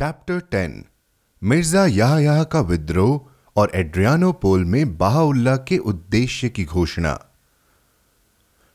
[0.00, 0.84] Chapter ten
[1.42, 7.12] Mirza Yahya का विद्रोह और एड्रियानोपोल में बाहाउल्ला के उद्देश्य की घोषणा।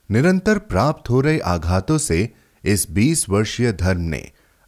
[0.10, 2.18] निरंतर प्राप्त हो रहे आघातों से
[2.64, 4.20] इस 20 वर्षीय धर्म ने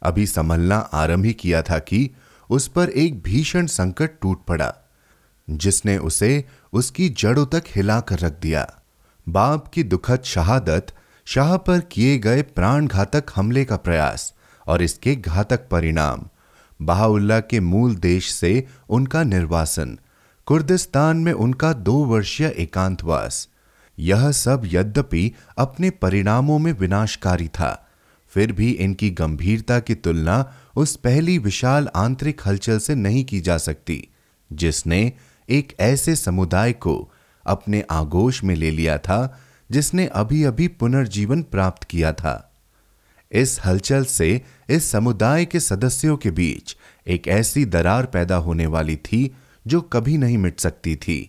[0.01, 2.09] अभी संभलना आरंभ ही किया था कि
[2.49, 4.73] उस पर एक भीषण संकट टूट पड़ा,
[5.49, 6.43] जिसने उसे
[6.73, 8.65] उसकी जड़ों तक हिलाकर रख दिया।
[9.27, 10.87] बाप की दुखद शहादत
[11.27, 14.33] शाह पर किए गए प्राण घातक हमले का प्रयास
[14.67, 16.27] और इसके घातक परिणाम
[16.81, 19.99] बहाउल्ला के मूल देश से उनका निर्वासन,
[20.45, 23.49] कुर्दिस्तान में उनका दो वर्षीय एकांतवास।
[23.99, 27.89] यह सब यद्यपि अपने परिणामों में विनाशकारी था,
[28.27, 33.57] फिर भी इनकी गंभीरता की तुलना उस पहली विशाल आंतरिक हलचल से नहीं की जा
[33.57, 34.07] सकती,
[34.53, 35.13] जिसने
[35.49, 37.11] एक ऐसे समुदाय को
[37.45, 39.39] अपने आगोश में ले लिया था,
[39.71, 42.46] जिसने अभी अभी पुनर्जीवन प्राप्त किया था।
[43.31, 46.75] इस हलचल से इस समुदाय के सदस्यों के बीच
[47.07, 49.35] एक ऐसी दरार पैदा होने वाली थी
[49.67, 51.19] जो कभी नहीं मिट सकती थी।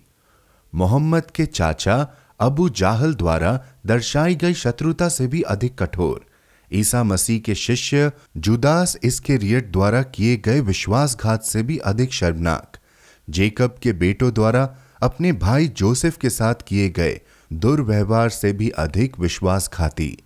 [0.74, 2.06] मोहम्मद के चाचा
[2.40, 6.26] अबू जाहल द्वारा दर्शाई गई शत्रुता से भी अधिक कठोर।
[6.72, 12.76] ईसा मसीह के शिष्य जुदास इसके रियट द्वारा किए गए विश्वासघात से भी अधिक शर्मनाक।
[13.30, 17.20] जेकब के बेटों द्वारा अपने भाई जोसेफ के साथ किए गए
[17.52, 20.16] दुर्व्यवहार से भी अधिक विश्वासघाती।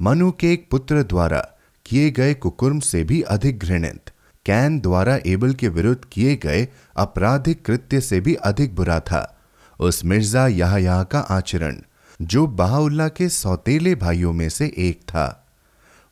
[0.00, 1.38] मनु के एक पुत्र द्वारा
[1.86, 4.10] किए गए कुकुर्म से भी अधिक घृणित।
[4.46, 9.38] कैन द्वारा एबल के विरुद्ध किए गए आपराधिक कृत्य से भी अधिक बुरा था।
[9.80, 11.76] उस मिर्ज़ा यह का आचरण,
[12.22, 15.46] जो बहाउल्ला के सौतेले भाइयों में से एक था।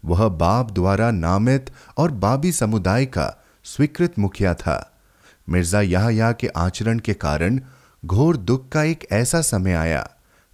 [0.05, 5.01] वह बाप द्वारा नामित और बाबी समुदाय का स्वीकृत मुखिया था।
[5.49, 7.61] मिर्ज़ा यह के आचरण के कारण
[8.07, 10.11] घोर दुख का एक ऐसा समय आया,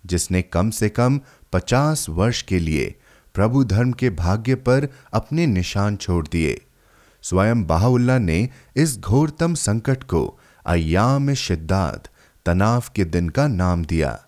[0.07, 1.21] जिसने कम से कम
[1.53, 2.95] पचास वर्ष के लिए
[3.35, 6.67] प्रभु धर्म के भाग्य पर अपने निशान छोड़ दिए।
[7.23, 12.09] स्वयं बाहुल्ला ने इस घोरतम संकट को अयाम शिद्दात,
[12.47, 14.23] तनाव के दिन का नाम दिया,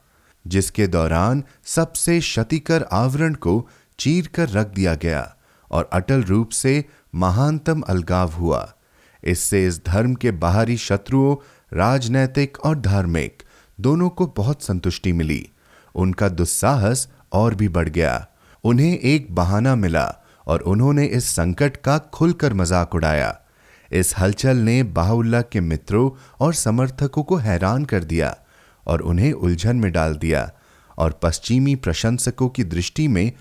[0.47, 3.69] जिसके दौरान सबसे क्षतिकर आवरण को
[3.99, 5.37] चीर कर रख दिया गया
[5.71, 6.85] और अटल रूप से
[7.15, 8.75] महानतम अलगाव हुआ।
[9.25, 11.37] इससे इस धर्म के बाहरी शत्रुओं,
[11.73, 13.43] राजनैतिक और धार्मिक,
[13.81, 15.49] दोनों को बहुत संतुष्टि मिली।
[15.95, 18.27] उनका दुस्साहस और भी बढ़ गया।
[18.65, 20.07] उन्हें एक बहाना मिला
[20.47, 23.39] और उन्होंने इस संकट का खुलकर मज़ाक उड़ाया।
[23.91, 26.11] इस हलचल ने बाहुल्ला के मित्रों
[26.41, 28.37] और समर्थकों को हैरान कर दिया
[28.87, 30.51] और उन्हें उलझन में डाल दिया
[30.99, 33.33] और पश्चिमी प्रशंसकों की दृष्टि में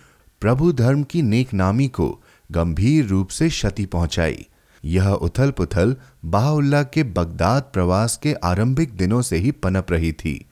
[0.42, 2.10] प्रभु धर्म की नेक नामी को
[2.50, 4.46] गंभीर रूप से क्षति पहुंचाई।
[4.84, 5.96] यह उथल पुथल
[6.26, 10.46] बाहुल्ला के बगदाद प्रवास के आरंभिक दिनों से ही पनप रही थी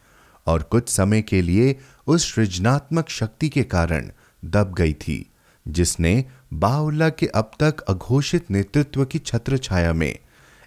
[0.48, 1.76] और कुछ समय के लिए
[2.08, 4.10] उस सृजनात्मक शक्ति के कारण
[4.46, 5.26] दब गई थी,
[5.66, 10.18] जिसने बाउल्ला के अब तक अघोषित नेतृत्व की छत्र छाया में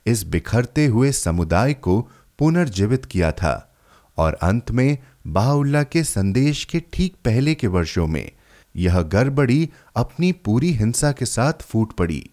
[0.07, 2.01] इस बिखरते हुए समुदाय को
[2.39, 3.75] पुनर्जीवित किया था
[4.19, 8.31] और अंत में बाउल्ला के संदेश के ठीक पहले के वर्षों में
[8.75, 12.25] यह गड़बड़ी अपनी पूरी हिंसा के साथ फूट पड़ी।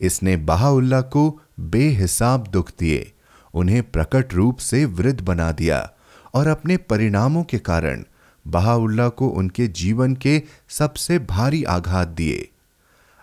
[0.00, 3.12] इसने बाहुल्ला को बेहिसाब दुख दिए,
[3.54, 5.90] उन्हें प्रकट रूप से वृद्ध बना दिया
[6.34, 8.04] और अपने परिणामों के कारण
[8.46, 12.48] बहाउल्ला को उनके जीवन के सबसे भारी आघात दिए।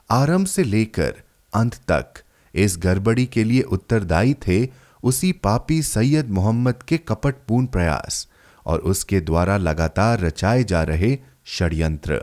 [0.09, 1.13] आरंभ से लेकर
[1.53, 2.23] अंत तक
[2.55, 4.67] इस गड़बड़ी के लिए उत्तरदायी थे
[5.03, 8.27] उसी पापी सैयद मोहम्मद के कपटपूर्ण प्रयास
[8.65, 12.21] और उसके द्वारा लगातार रचाए जा रहे षड्यंत्र।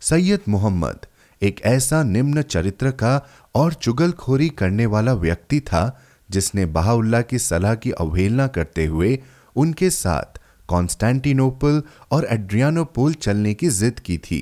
[0.00, 1.06] सैयद मोहम्मद
[1.42, 7.74] एक ऐसा निम्न चरित्र का और चुगलखोरी करने वाला व्यक्ति था जिसने बहाउल्ला की सलाह
[7.74, 9.18] की अवहेलना करते हुए
[9.56, 10.37] उनके साथ
[10.68, 14.40] कॉन्स्टेंटिनोपल और एड्रियानोपोल चलने की जिद की थी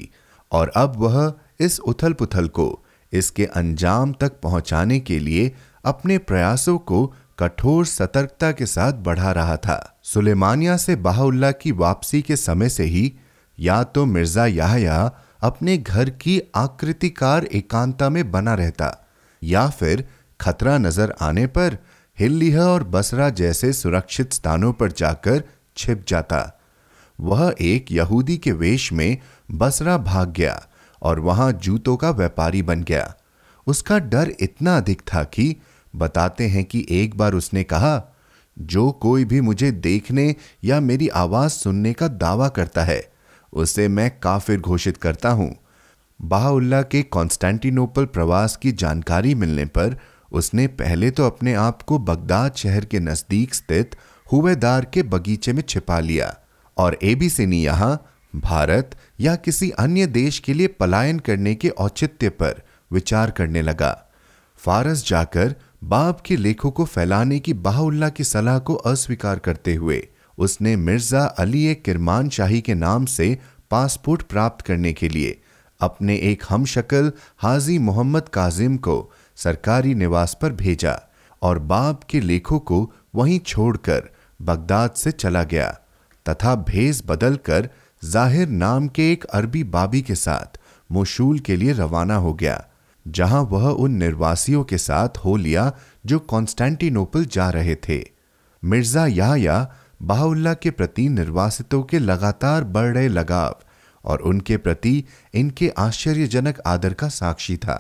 [0.53, 5.53] और अब वह इस उथल पुथल को, इसके अंजाम तक पहुँचाने के लिए
[5.85, 7.07] अपने प्रयासों को
[7.39, 12.85] कठोर सतर्कता के साथ बढ़ा रहा था। सुलेमानिया से बाहुल्ला की वापसी के समय से
[12.85, 13.13] ही
[13.59, 14.99] या तो मिर्ज़ा याहया
[15.43, 18.91] अपने घर की आकृतिकार एकांता में बना रहता
[19.43, 20.05] या फिर
[20.41, 21.79] खतरा नज़र आने पर
[22.19, 25.43] हिल्लीह और बसरा जैसे सुरक्षित स्थानों पर जाकर
[25.77, 26.61] छिप जाता।
[27.21, 29.19] वह एक यहूदी के वेश में
[29.51, 30.67] बसरा भाग गया
[31.03, 33.15] और वहाँ जूतों का व्यापारी बन गया।
[33.67, 35.57] उसका डर इतना अधिक था कि
[35.97, 38.03] बताते हैं कि एक बार उसने कहा,
[38.57, 40.35] जो कोई भी मुझे देखने
[40.65, 43.03] या मेरी आवाज़ सुनने का दावा करता है,
[43.53, 45.55] उसे मैं काफिर घोषित करता हूँ।
[46.21, 49.97] बाहुल्ला के कॉन्स्टेंटिनोपल प्रवास की जानकारी मिलने पर
[50.33, 53.97] उसने पहले तो अपने आप को बगदाद शहर के नज़दीक स्थित
[54.33, 56.35] हुवेदार के बगीचे में छिपा लिया
[56.77, 62.29] और एबीसी ने यहाँ भारत या किसी अन्य देश के लिए पलायन करने के औचित्य
[62.29, 62.63] पर
[62.93, 63.93] विचार करने लगा।
[64.57, 70.07] फारस जाकर बाप के लेखों को फैलाने की बाहुल्ला की सलाह को अस्वीकार करते हुए
[70.39, 73.39] उसने मिर्ज़ा अली ए किरमान शाही के नाम से
[73.71, 75.41] पासपोर्ट प्राप्त करने के लिए
[75.81, 81.01] अपने एक हमशक्ल हाजी मोहम्मद काजिम को सरकारी निवास पर भेजा
[81.43, 84.11] और बाप के लेखों को वहीं छोड़कर
[84.41, 85.69] बगदाद से चला गया,
[86.27, 87.69] तथा भेस बदलकर
[88.03, 90.59] ज़ाहिर नाम के एक अरबी बाबी के साथ
[90.91, 92.65] मोशूल के लिए रवाना हो गया,
[93.07, 95.73] जहाँ वह उन निर्वासियों के साथ हो लिया
[96.07, 98.03] जो कॉन्स्टेंटिनोपल जा रहे थे।
[98.63, 99.67] मिर्ज़ा याया
[100.03, 103.61] बाहुल्ला के प्रति निर्वासितों के लगातार बढ़ रहे लगाव
[104.05, 105.05] और उनके प्रति
[105.35, 107.79] इनके आश्चर्यजनक आदर का साक्षी था।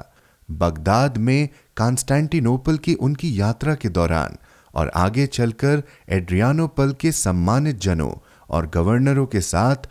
[0.49, 4.37] बगदाद में कॉन्स्टेंटिनोपल की उनकी यात्रा के दौरान
[4.77, 8.13] और आगे चलकर एड्रियानोपल के सम्मानित जनों
[8.51, 9.89] और गवर्नरों के साथ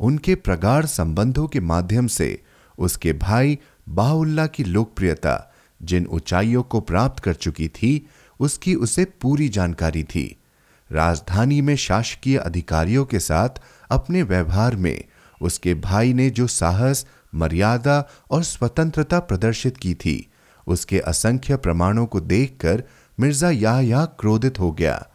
[0.00, 2.42] उनके प्रगाढ़ संबंधों के माध्यम से
[2.78, 3.58] उसके भाई
[3.88, 5.52] बाहुल्ला की लोकप्रियता,
[5.82, 8.06] जिन ऊंचाइयों को प्राप्त कर चुकी थी,
[8.40, 10.38] उसकी उसे पूरी जानकारी थी।
[10.90, 15.04] राजधानी में शासकीय अधिकारियों के साथ अपने व्यवहार में
[15.42, 20.30] उसके भाई ने जो साहस, मर्यादा और स्वतंत्रता प्रदर्शित की थी,
[20.66, 22.82] उसके असंख्य प्रमाणों को देखकर
[23.20, 25.06] मिर्ज़ा या क्रोधित हो गया।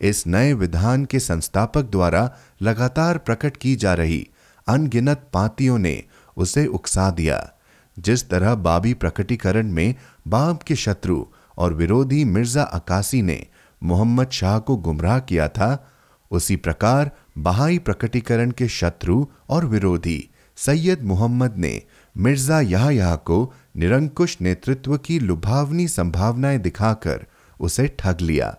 [0.00, 2.30] इस नए विधान के संस्थापक द्वारा
[2.62, 4.28] लगातार प्रकट की जा रही
[4.66, 6.02] अनगिनत पातियों ने
[6.36, 7.52] उसे उकसा दिया।
[7.98, 9.94] जिस तरह बाबी प्रकटीकरण में
[10.28, 11.24] बाब के शत्रु
[11.58, 13.46] और विरोधी मिर्ज़ा अकासी ने
[13.82, 15.88] मोहम्मद शाह को गुमराह किया था,
[16.30, 21.82] उसी प्रकार बहाई प्रकटीकरण के शत्रु और विरोधी सैयद मोहम्मद ने
[22.16, 27.26] मिर्ज़ा याहया को निरंकुश नेतृत्व की लुभावनी संभावनाएँ दिखाकर
[27.60, 28.56] उसे ठग लिया।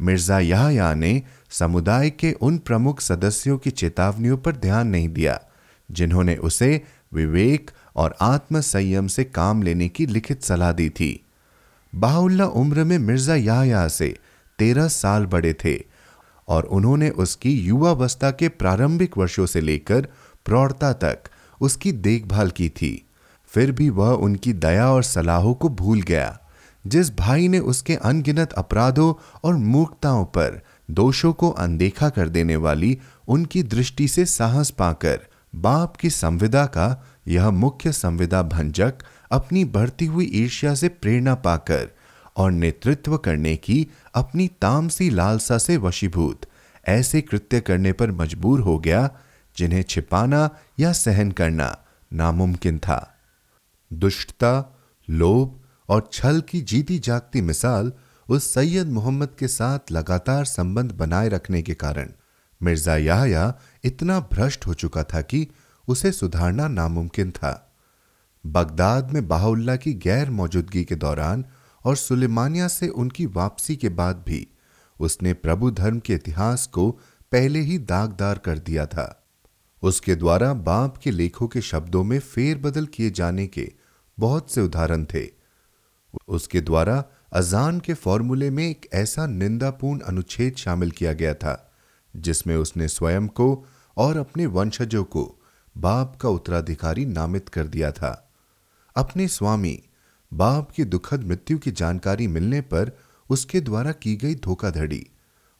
[0.00, 5.40] मिर्ज़ा याहया ने समुदाय के उन प्रमुख सदस्यों की चेतावनियों पर ध्यान नहीं दिया,
[5.88, 6.80] जिन्होंने उसे
[7.14, 11.20] विवेक और आत्म संयम से काम लेने की लिखित सलाह दी थी।
[11.92, 14.14] बाहुल्ला उम्र में मिर्ज़ा याहया से
[14.58, 15.76] तेरह साल बड़े थे
[16.48, 20.08] और उन्होंने उसकी युवावस्था के प्रारंभिक वर्षों से लेकर
[20.46, 21.30] प्रौढ़ता तक
[21.60, 23.00] उसकी देखभाल की थी।
[23.52, 26.38] फिर भी वह उनकी दया और सलाहों को भूल गया।
[26.86, 32.98] जिस भाई ने उसके अनगिनत अपराधों और मूर्खताओं पर दोषों को अनदेखा कर देने वाली
[33.28, 35.20] उनकी दृष्टि से साहस पाकर
[35.54, 38.94] बाप की संविदा का यह मुख्य संविदा भंजक
[39.32, 41.90] अपनी बढ़ती हुई ईर्ष्या से प्रेरणा पाकर
[42.36, 46.40] और नेतृत्व करने की अपनी तामसी लालसा से वशीभूत
[46.88, 49.10] ऐसे कृत्य करने पर मजबूर हो गया
[49.56, 50.50] जिन्हें छिपाना
[50.80, 51.78] या सहन करना
[52.12, 53.16] नामुमकिन था।
[53.92, 54.78] दुष्टता,
[55.10, 57.92] लोभ और छल की जीती जागती मिसाल
[58.28, 62.12] उस सैयद मोहम्मद के साथ लगातार संबंध बनाए रखने के कारण।
[62.62, 63.52] मिर्ज़ा याहया
[63.84, 65.46] इतना भ्रष्ट हो चुका था कि
[65.88, 67.76] उसे सुधारना नामुमकिन था।
[68.46, 71.44] बगदाद में बाहुल्ला की गैर मौजूदगी के दौरान
[71.84, 74.46] और सुलेमानिया से उनकी वापसी के बाद भी
[75.00, 76.90] उसने प्रभु धर्म के इतिहास को
[77.32, 79.26] पहले ही दागदार कर दिया था।
[79.82, 83.72] उसके द्वारा बाप के लेखों के शब्दों में फेरबदल किए जाने के
[84.18, 85.43] बहुत से उदाहरण थे।
[86.28, 91.72] उसके द्वारा अजान के फॉर्मूले में एक ऐसा निंदापूर्ण अनुच्छेद शामिल किया गया था,
[92.16, 93.66] जिसमें उसने स्वयं को
[93.96, 95.40] और अपने वंशजों को
[95.76, 98.30] बाप का उत्तराधिकारी नामित कर दिया था।
[98.96, 99.82] अपने स्वामी,
[100.32, 102.98] बाप की दुखद मृत्यु की जानकारी मिलने पर
[103.30, 105.06] उसके द्वारा की गई धोखाधड़ी,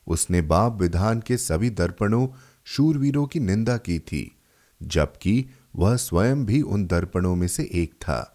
[0.07, 2.29] उसने बाप विधान के सभी दर्पणों,
[2.65, 4.37] शूरवीरों की निंदा की थी,
[4.83, 8.34] जबकि वह स्वयं भी उन दर्पणों में से एक था।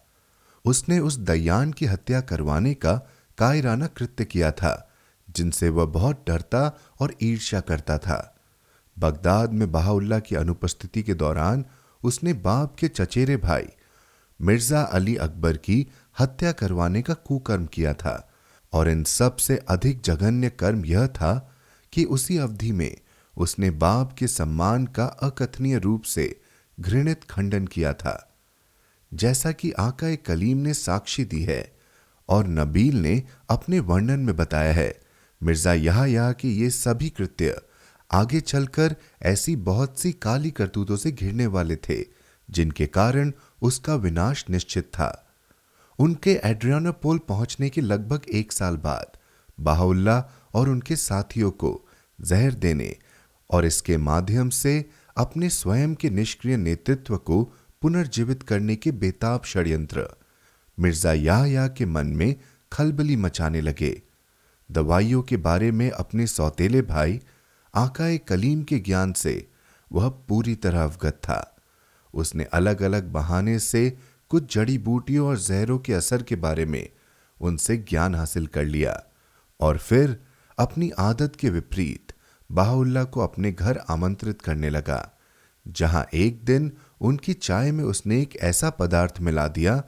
[0.64, 2.94] उसने उस दयान की हत्या करवाने का
[3.38, 4.90] कायराना कृत्य किया था,
[5.28, 8.36] जिनसे वह बहुत डरता और ईर्ष्या करता था।
[8.98, 11.64] बगदाद में बहाउल्ला की अनुपस्थिति के दौरान
[12.02, 13.66] उसने बाप के चचेरे भाई,
[14.40, 15.86] मिर्ज़ा अली अकबर की
[16.18, 18.30] हत्या करवाने का कुकर्म किया था,
[18.72, 21.52] और इन सबसे अधिक जघन्य कर्म यह था
[21.92, 22.96] कि उसी अवधि में
[23.36, 26.40] उसने बाप के सम्मान का अकथनीय रूप से
[26.80, 28.29] घृणित खंडन किया था।
[29.14, 31.72] जैसा कि आका कलीम ने साक्षी दी है
[32.28, 35.00] और नबील ने अपने वर्णन में बताया है।
[35.42, 37.60] मिर्ज़ा यहा यह कि ये सभी कृत्य
[38.10, 42.04] आगे चलकर ऐसी बहुत सी काली करतूतों से घिरने वाले थे,
[42.50, 45.26] जिनके कारण उसका विनाश निश्चित था।
[45.98, 49.18] उनके एड्रियानोपोल पहुँचने के लगभग एक साल बाद
[49.60, 50.24] बाहुल्ला
[50.54, 51.88] और उनके साथियों को
[52.20, 52.96] जहर देने
[53.50, 57.42] और इसके माध्यम से अपने स्वयं के निष्क्रिय नेतृत्व को
[57.82, 60.06] पुनर्जीवित करने के बेताब षड्यंत्र।
[60.78, 62.34] मिर्ज़ा या के मन में
[62.72, 64.00] खलबली मचाने लगे।
[64.70, 67.20] दवाइयों के बारे में अपने सौतेले भाई,
[67.74, 69.32] आकाए कलीम के ज्ञान से
[69.90, 71.56] वह पूरी तरह अवगत था।
[72.14, 73.90] उसने अलग अलग बहाने से
[74.30, 76.88] कुछ जड़ी बूटियों और जहरों के असर के बारे में
[77.40, 79.02] उनसे ज्ञान हासिल कर लिया
[79.60, 80.16] और फिर
[80.58, 82.12] अपनी आदत के विपरीत
[82.50, 85.12] बाहुल्ला को अपने घर आमंत्रित करने लगा,
[85.66, 89.82] जहाँ एक दिन उनकी चाय में उसने एक ऐसा पदार्थ मिला दिया,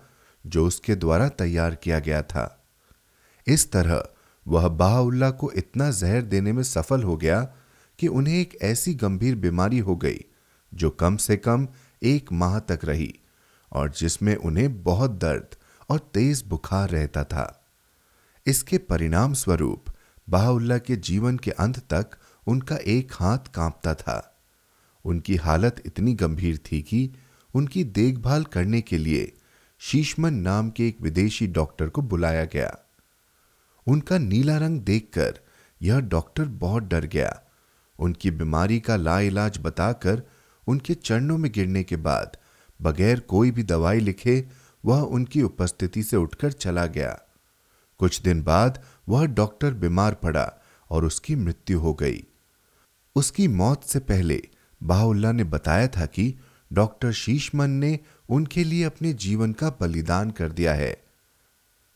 [0.46, 2.64] जो उसके द्वारा तैयार किया गया था।
[3.46, 4.04] इस तरह
[4.48, 7.54] वह बाहुल्ला को इतना जहर देने में सफल हो गया
[7.98, 10.24] कि उन्हें एक ऐसी गंभीर बीमारी हो गई,
[10.74, 11.68] जो कम से कम
[12.02, 13.14] एक माह तक रही,
[13.72, 15.46] और जिसमें उन्हें बहुत दर्द
[15.88, 17.64] और तेज बुखार रहता था।
[18.46, 19.84] इसके परिणाम स्वरूप
[20.28, 22.06] बाहुल्ला के जीवन के अंत तक
[22.46, 24.31] उनका एक हाथ कांपता था।
[25.04, 27.10] उनकी हालत इतनी गंभीर थी कि
[27.54, 29.32] उनकी देखभाल करने के लिए
[29.80, 32.78] शीशमन नाम के एक विदेशी डॉक्टर को बुलाया गया।
[33.86, 35.40] उनका नीला रंग देखकर
[35.82, 37.42] यह डॉक्टर बहुत डर गया।
[37.98, 40.22] उनकी बीमारी का लाइलाज बताकर
[40.66, 42.36] उनके चरणों में गिरने के बाद
[42.82, 44.48] बगैर कोई भी दवाई लिखे
[44.84, 47.20] वह उनकी उपस्थिति से उठकर चला गया।
[47.98, 50.52] कुछ दिन बाद वह डॉक्टर बीमार पड़ा
[50.90, 52.24] और उसकी मृत्यु हो गई।
[53.16, 54.42] उसकी मौत से पहले
[54.82, 56.34] बाहुल्ला ने बताया था कि
[56.70, 57.98] डॉक्टर शीशमन ने
[58.28, 60.96] उनके लिए अपने जीवन का बलिदान कर दिया है।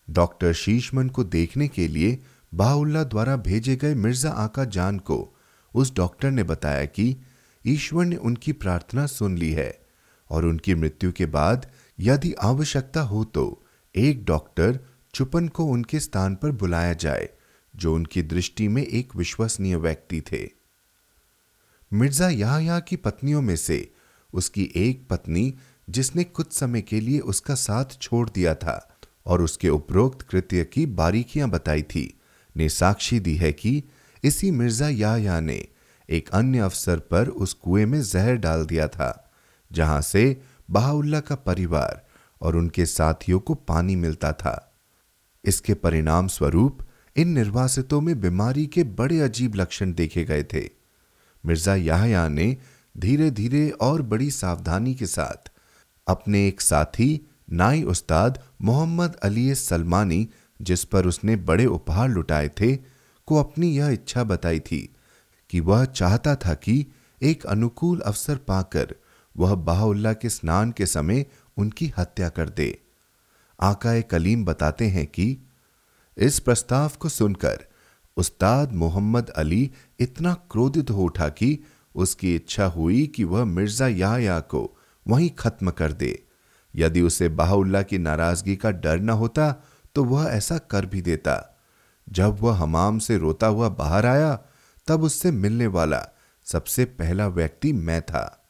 [0.08, 2.18] डॉक्टर शीशमन को देखने के लिए
[2.54, 5.36] बाहुल्ला द्वारा भेजे गए मिर्ज़ा आका जान को
[5.74, 7.16] उस डॉक्टर ने बताया कि
[7.64, 9.86] ईश्वर ने उनकी प्रार्थना सुन ली है
[10.30, 13.64] और उनकी मृत्यु के बाद यदि आवश्यकता हो तो
[13.94, 14.78] एक डॉक्टर
[15.14, 17.28] चुपन को उनके स्थान पर बुलाया जाए,
[17.74, 20.55] जो उनकी दृष्टि में एक विश्वसनीय व्यक्ति थे।
[21.92, 23.92] मिर्ज़ा यहाँ की पत्नियों में से
[24.32, 25.54] उसकी एक पत्नी,
[25.90, 30.86] जिसने कुछ समय के लिए उसका साथ छोड़ दिया था और उसके उपरोक्त कृत्य की
[30.86, 32.20] बारीकियाँ बताई थी,
[32.56, 33.82] ने साक्षी दी है कि
[34.24, 35.68] इसी मिर्ज़ा या ने
[36.08, 39.32] एक अन्य अवसर पर उस कुएँ में जहर डाल दिया था,
[39.72, 40.40] जहाँ से
[40.70, 42.04] बहाउल्ला का परिवार
[42.40, 44.74] और उनके साथियों को पानी मिलता था।
[45.44, 46.78] इसके परिणाम स्वरूप
[47.16, 50.75] इन निर्वासितों में बीमारी के बड़े अजीब लक्षण देखे गए थे।
[51.46, 52.56] मिर्ज़ा याहया ने
[52.96, 55.50] धीरे धीरे और बड़ी सावधानी के साथ
[56.06, 57.20] अपने एक साथी,
[57.52, 60.28] नाई उस्ताद मोहम्मद अली सलमानी,
[60.62, 62.76] जिस पर उसने बड़े उपहार लुटाए थे,
[63.28, 64.94] को अपनी यह इच्छा बताई थी
[65.50, 66.86] कि वह चाहता था कि
[67.22, 68.94] एक अनुकूल अवसर पाकर
[69.36, 71.24] वह बाहुल्ला के स्नान के समय
[71.56, 72.78] उनकी हत्या कर दे।
[73.60, 75.36] आकाए कलीम बताते हैं कि
[76.16, 77.64] इस प्रस्ताव को सुनकर
[78.16, 79.70] उस्ताद मोहम्मद अली
[80.00, 81.58] इतना क्रोधित हो उठा कि
[81.94, 86.22] उसकी इच्छा हुई कि वह मिर्ज़ा याया को वहीं खत्म कर दे।
[86.74, 89.52] यदि उसे बाहुल्ला की नाराज़गी का डर न होता
[89.94, 91.58] तो वह ऐसा कर भी देता।
[92.06, 94.38] जब वह हमाम से रोता हुआ बाहर आया,
[94.88, 96.02] तब उससे मिलने वाला
[96.44, 98.48] सबसे पहला व्यक्ति मैं था।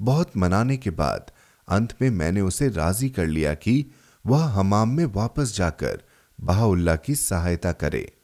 [0.00, 1.30] बहुत मनाने के बाद
[1.68, 3.84] अंत में मैंने उसे राज़ी कर लिया कि
[4.24, 6.02] वह हमाम में वापस जाकर
[6.40, 8.15] बाहुल्ला की सहायता करे।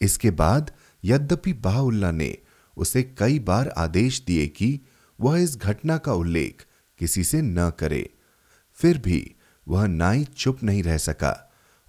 [0.00, 0.70] इसके बाद
[1.04, 2.36] यद्यपि बाहुल्ला ने
[2.76, 4.80] उसे कई बार आदेश दिए कि
[5.20, 6.64] वह इस घटना का उल्लेख
[6.98, 8.10] किसी से न करे,
[8.78, 9.34] फिर भी
[9.68, 11.36] वह नाई चुप नहीं रह सका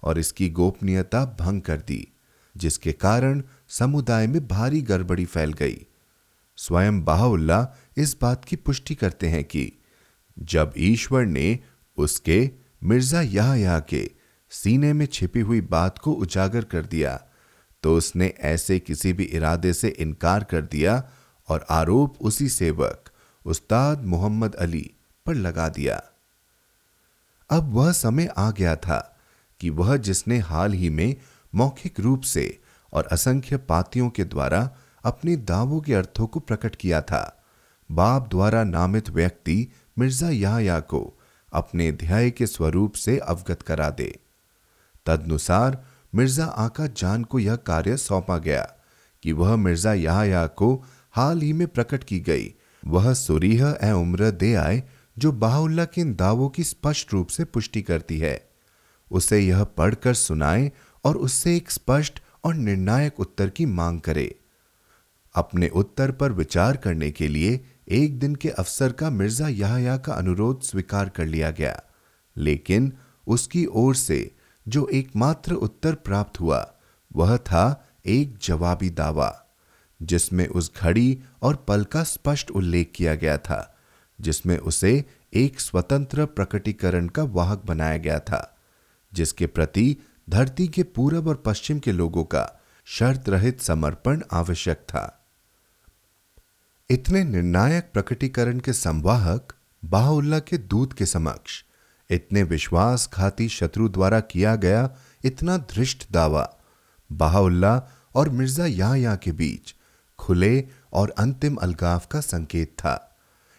[0.02, 2.08] और इसकी गोपनीयता भंग कर दी,
[2.56, 5.86] जिसके कारण समुदाय में भारी गड़बड़ी फैल गई।
[6.56, 7.66] स्वयं बाहुल्ला
[7.96, 9.72] इस बात की पुष्टि करते हैं कि
[10.36, 11.58] जब ईश्वर ने
[11.98, 12.50] उसके
[12.82, 14.10] मिर्ज़ा यह के
[14.50, 17.20] सीने में छिपी हुई बात को उजागर कर दिया
[17.82, 21.02] तो उसने ऐसे किसी भी इरादे से इनकार कर दिया
[21.48, 23.10] और आरोप उसी सेवक,
[23.44, 24.90] उस्ताद मोहम्मद अली,
[25.26, 26.02] पर लगा दिया।
[27.50, 28.98] अब वह समय आ गया था
[29.60, 31.16] कि वह जिसने हाल ही में
[31.54, 32.58] मौखिक रूप से
[32.92, 34.68] और असंख्य पातियों के द्वारा
[35.04, 37.44] अपने दावों के अर्थों को प्रकट किया था,
[37.90, 41.18] बाप द्वारा नामित व्यक्ति मिर्ज़ा याया को
[41.52, 44.18] अपने ध्याय के स्वरूप से अवगत करा दे।
[45.06, 45.82] तदनुसार
[46.14, 48.74] मिर्ज़ा आका जान को यह कार्य सौंपा गया
[49.22, 52.54] कि वह मिर्ज़ा याया को हाल ही में प्रकट की गई।
[52.86, 54.82] वह सुरीह ए उम्र दे आए,
[55.18, 58.50] जो बाहुल्ला के इन दावों की स्पष्ट रूप से पुष्टि करती है।
[59.10, 60.72] उसे यह पढ़कर सुनाए
[61.04, 64.34] और उससे एक स्पष्ट और निर्णायक उत्तर की मांग करे।
[65.34, 70.12] अपने उत्तर पर विचार करने के लिए एक दिन के अवसर का मिर्ज़ा यहया का
[70.12, 71.82] अनुरोध स्वीकार कर लिया गया।
[72.36, 72.92] लेकिन
[73.26, 74.34] उसकी ओर से
[74.68, 76.74] जो एकमात्र उत्तर प्राप्त हुआ,
[77.16, 79.46] वह था एक जवाबी दावा,
[80.02, 83.78] जिसमें उस घड़ी और पल का स्पष्ट उल्लेख किया गया था,
[84.20, 85.04] जिसमें उसे
[85.34, 88.58] एक स्वतंत्र प्रकटीकरण का वाहक बनाया गया था,
[89.14, 89.96] जिसके प्रति
[90.30, 95.26] धरती के पूरब और पश्चिम के लोगों का शर्त रहित समर्पण आवश्यक था।
[96.90, 99.52] इतने निर्णायक प्रकटीकरण के संवाहक
[99.84, 101.64] बाहुल्ला के दूत के समक्ष
[102.12, 106.58] इतने विश्वासघाती शत्रु द्वारा किया गया इतना धृष्ट दावा।
[107.12, 107.82] बहाउल्ला
[108.14, 109.74] और मिर्ज़ा या के बीच
[110.18, 113.18] खुले और अंतिम अलगाव का संकेत था।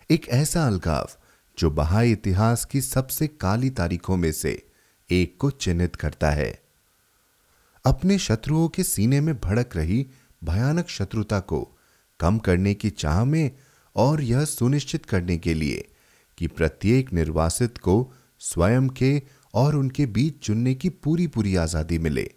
[0.09, 1.09] एक ऐसा अलगाव
[1.57, 4.67] जो बहाई इतिहास की सबसे काली तारीखों में से
[5.09, 6.63] एक को चिन्हित करता है।
[7.85, 10.07] अपने शत्रुओं के सीने में भड़क रही
[10.43, 11.77] भयानक शत्रुता को
[12.19, 13.51] कम करने की चाह में
[13.95, 15.89] और यह सुनिश्चित करने के लिए
[16.37, 18.13] कि प्रत्येक निर्वासित को
[18.43, 19.21] स्वयं के
[19.53, 22.29] और उनके बीच चुनने की पूरी पूरी आज़ादी मिले।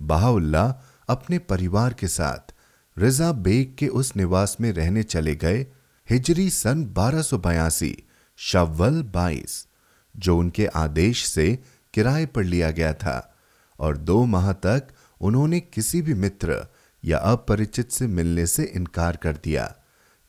[0.00, 0.64] बहाउल्ला
[1.08, 2.54] अपने परिवार के साथ
[2.96, 5.66] रिजा बेग के उस निवास में रहने चले गए
[6.08, 7.94] हिजरी सन बारह सौ बयासी,
[8.38, 9.66] शव्वल बाईस,
[10.14, 11.58] जो उनके आदेश से
[11.94, 13.34] किराए पर लिया गया था
[13.78, 14.88] और दो माह तक
[15.20, 16.56] उन्होंने किसी भी मित्र
[17.04, 19.74] या अपरिचित से मिलने से इनकार कर दिया,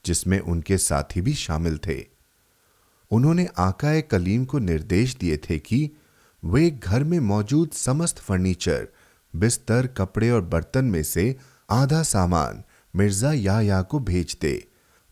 [0.06, 2.15] जिसमें उनके साथी भी शामिल थे।
[3.12, 5.92] उन्होंने आकाए कलीम को निर्देश दिए थे कि
[6.44, 8.88] वे घर में मौजूद समस्त फर्नीचर
[9.36, 11.36] बिस्तर कपड़े और बर्तन में से
[11.70, 12.64] आधा सामान
[12.96, 14.68] मिर्ज़ा या, या को भेज दे।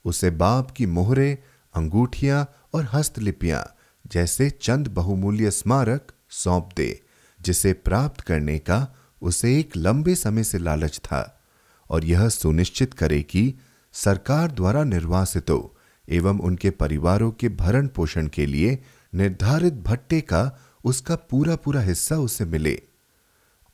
[0.05, 3.75] उसे बाप की मोहरे अंगूठियाँ और हस्तलिपियाँ
[4.11, 7.03] जैसे चंद बहुमूल्य स्मारक सौंप दे
[7.41, 8.87] जिसे प्राप्त करने का
[9.21, 11.41] उसे एक लंबे समय से लालच था।
[11.89, 13.53] और यह सुनिश्चित करे कि
[13.93, 18.79] सरकार द्वारा निर्वासितों एवं उनके परिवारों के भरण पोषण के लिए
[19.13, 22.81] निर्धारित भट्टे का उसका पूरा पूरा हिस्सा उसे मिले।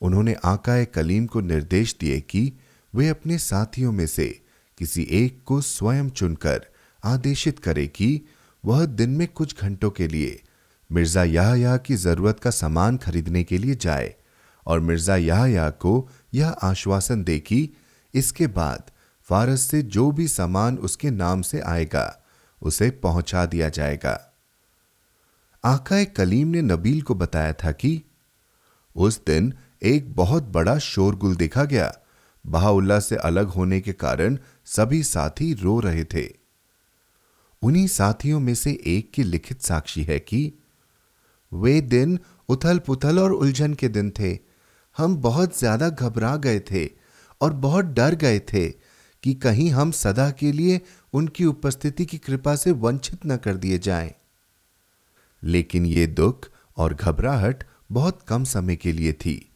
[0.02, 2.54] उन्होंने आकाए कलीम को निर्देश दिए कि
[2.94, 4.42] वे अपने साथियों में से
[4.78, 6.66] किसी एक को स्वयं चुनकर
[7.04, 8.22] आदेशित करे कि
[8.66, 10.42] वह दिन में कुछ घंटों के लिए
[10.92, 14.16] मिर्ज़ा याहया की ज़रूरत का सामान खरीदने के लिए जाए
[14.68, 17.70] और मिर्ज़ा याहया को यह आश्वासन दे कि
[18.14, 18.92] इसके बाद
[19.30, 22.20] फारस से जो भी सामान उसके नाम से आएगा,
[22.62, 24.20] उसे पहुँचा दिया जाएगा।
[25.64, 28.02] आकाए कलीम ने नबील को बताया था कि
[28.96, 31.92] उस दिन एक बहुत बड़ा शोरगुल देखा गया।
[32.46, 36.28] बहाउल्ला से अलग होने के कारण सभी साथी रो रहे थे।
[37.62, 40.42] उन्हीं साथियों में से एक की लिखित साक्षी है कि
[41.52, 44.38] वे दिन उथल पुथल और उलझन के दिन थे।
[44.98, 46.86] हम बहुत ज़्यादा घबरा गए थे
[47.42, 48.68] और बहुत डर गए थे
[49.24, 50.82] कि कहीं हम सदा के लिए
[51.14, 54.14] उनकी उपस्थिति की कृपा से वंचित न कर दिए जाएँ।
[55.44, 59.52] लेकिन ये दुख और घबराहट बहुत कम समय के लिए थी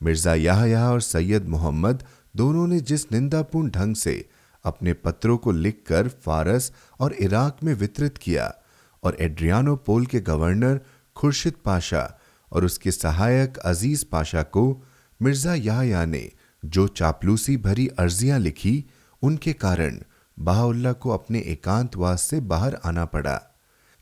[0.00, 2.04] मिर्ज़ा याहया और सैयद मोहम्मद
[2.36, 4.28] दोनों ने जिस निंदापूर्ण ढंग से
[4.64, 8.54] अपने पत्रों को लिखकर फारस और इराक में वितरित किया
[9.02, 10.80] और एड्रियानो पोल के गवर्नर
[11.16, 12.18] खुर्शिद पाशा
[12.52, 14.82] और उसके सहायक अज़ीज़ पाशा को
[15.22, 16.30] मिर्ज़ा याहया ने
[16.64, 18.84] जो चापलूसी भरी अर्जियाँ लिखी
[19.22, 20.00] उनके कारण
[20.38, 23.40] बाहुल्ला को अपने एकांतवास से बाहर आना पड़ा।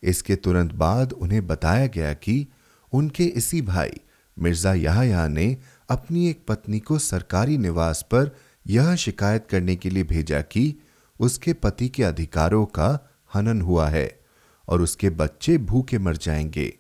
[0.02, 2.46] इसके तुरंत बाद उन्हें बताया गया कि
[2.92, 3.92] उनके इसी भाई
[4.38, 5.56] मिर्ज़ा याहया ने
[5.88, 10.74] अपनी एक पत्नी को सरकारी निवास पर यह शिकायत करने के लिए भेजा कि
[11.20, 14.20] उसके पति के अधिकारों का हनन हुआ है
[14.68, 16.78] और उसके बच्चे भूखे मर जाएँगे।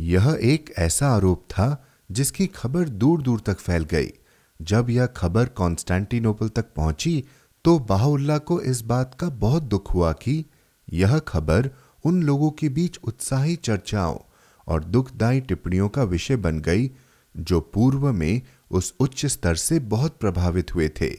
[0.00, 4.10] यह एक ऐसा आरोप था जिसकी खबर दूर दूर तक फैल गई।
[4.62, 7.24] जब यह खबर कॉन्स्टेंटिनोपल तक पहुँची
[7.64, 10.44] तो बाहुल्ला को इस बात का बहुत दुख हुआ कि
[10.92, 11.70] यह खबर
[12.04, 14.18] उन लोगों के बीच उत्साही चर्चाओं
[14.68, 16.90] और दुखदायी टिप्पणियों का विषय बन गई,
[17.36, 21.10] जो पूर्व में उस उच्च स्तर से बहुत प्रभावित हुए थे,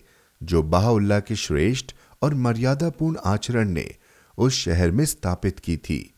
[0.43, 3.95] जो बाहुल्ला के श्रेष्ठ और मर्यादापूर्ण आचरण ने
[4.37, 6.13] उस शहर में स्थापित की थी।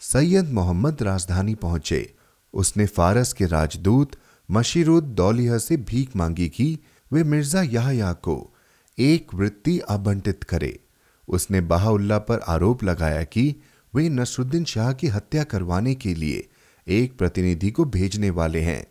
[0.00, 2.14] सैयद मोहम्मद राजधानी पहुँचे।
[2.54, 4.10] उसने फारस के राजदूत
[4.50, 6.78] मशीरुद दौलिया से भीख मांगी कि
[7.12, 8.51] वे मिर्ज़ा याहया को
[9.02, 10.78] एक वृत्ति आवंटित करे।
[11.28, 13.54] उसने बाहुल्ला पर आरोप लगाया कि
[13.94, 16.48] वे नसरुद्दीन शाह की हत्या करवाने के लिए
[16.86, 18.86] एक प्रतिनिधि को भेजने वाले हैं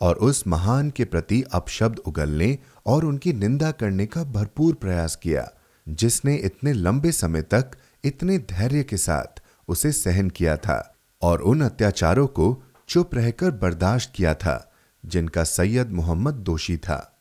[0.00, 5.50] और उस महान के प्रति अपशब्द उगलने और उनकी निंदा करने का भरपूर प्रयास किया,
[5.88, 7.70] जिसने इतने लंबे समय तक
[8.04, 14.12] इतने धैर्य के साथ उसे सहन किया था और उन अत्याचारों को चुप रहकर बर्दाश्त
[14.14, 14.72] किया था,
[15.06, 17.13] जिनका सैयद मोहम्मद दोषी था।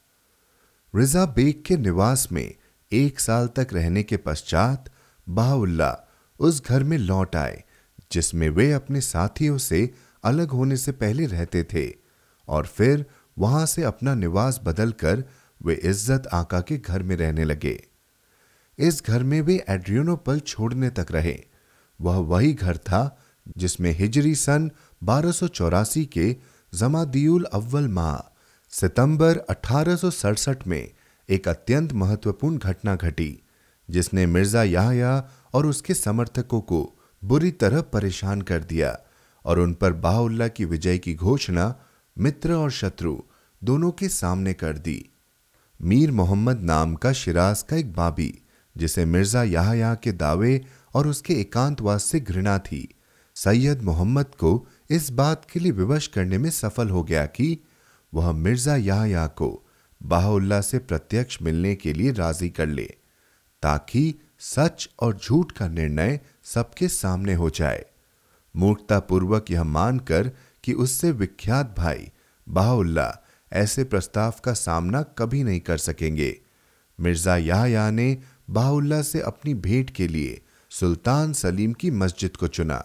[0.93, 2.53] रिजा बेग के निवास में
[2.91, 4.89] एक साल तक रहने के पश्चात
[5.27, 5.95] बाहुल्ला
[6.39, 7.63] उस घर में लौट आए,
[8.11, 9.89] जिसमें वे अपने साथियों से
[10.23, 11.87] अलग होने से पहले रहते थे
[12.47, 13.05] और फिर
[13.37, 15.23] वहाँ से अपना निवास बदलकर
[15.65, 17.87] वे इज़्ज़त आका के घर में रहने लगे।
[18.79, 21.39] इस घर में वे एड्रियोनोपल छोड़ने तक रहे।
[21.99, 23.01] वह वही घर था
[23.57, 24.69] जिसमें हिजरी सन
[25.03, 25.33] बारह
[26.13, 26.35] के
[26.73, 28.32] जमादियुल अव्वल माह
[28.73, 30.89] सितंबर अठारह सौ सड़सठ में
[31.29, 33.43] एक अत्यंत महत्वपूर्ण घटना घटी,
[33.89, 35.11] जिसने मिर्ज़ा याहया
[35.53, 36.79] और उसके समर्थकों को
[37.21, 38.97] बुरी तरह परेशान कर दिया
[39.45, 41.65] और उन पर बाहुल्ला की विजय की घोषणा
[42.17, 43.15] मित्र और शत्रु
[43.61, 44.97] दोनों के सामने कर दी।
[45.79, 48.33] मीर मोहम्मद नाम का शिराज का एक बाबी,
[48.75, 50.59] जिसे मिर्ज़ा याहया के दावे
[50.95, 52.87] और उसके एकांतवास से घृणा थी,
[53.35, 57.57] सैयद मोहम्मद को इस बात के लिए विवश करने में सफल हो गया कि
[58.13, 59.49] वह मिर्ज़ा याहया को
[60.01, 62.85] बाहुल्ला से प्रत्यक्ष मिलने के लिए राज़ी कर ले,
[63.63, 67.85] ताकि सच और झूठ का निर्णय सबके सामने हो जाए।
[68.55, 70.31] मूर्खतापूर्वक यह मानकर
[70.63, 72.11] कि उससे विख्यात भाई
[72.47, 73.11] बाहुल्ला
[73.51, 76.35] ऐसे प्रस्ताव का सामना कभी नहीं कर सकेंगे।
[76.99, 78.17] मिर्ज़ा याहया ने
[78.49, 82.83] बाहुल्ला से अपनी भेंट के लिए सुल्तान सलीम की मस्जिद को चुना।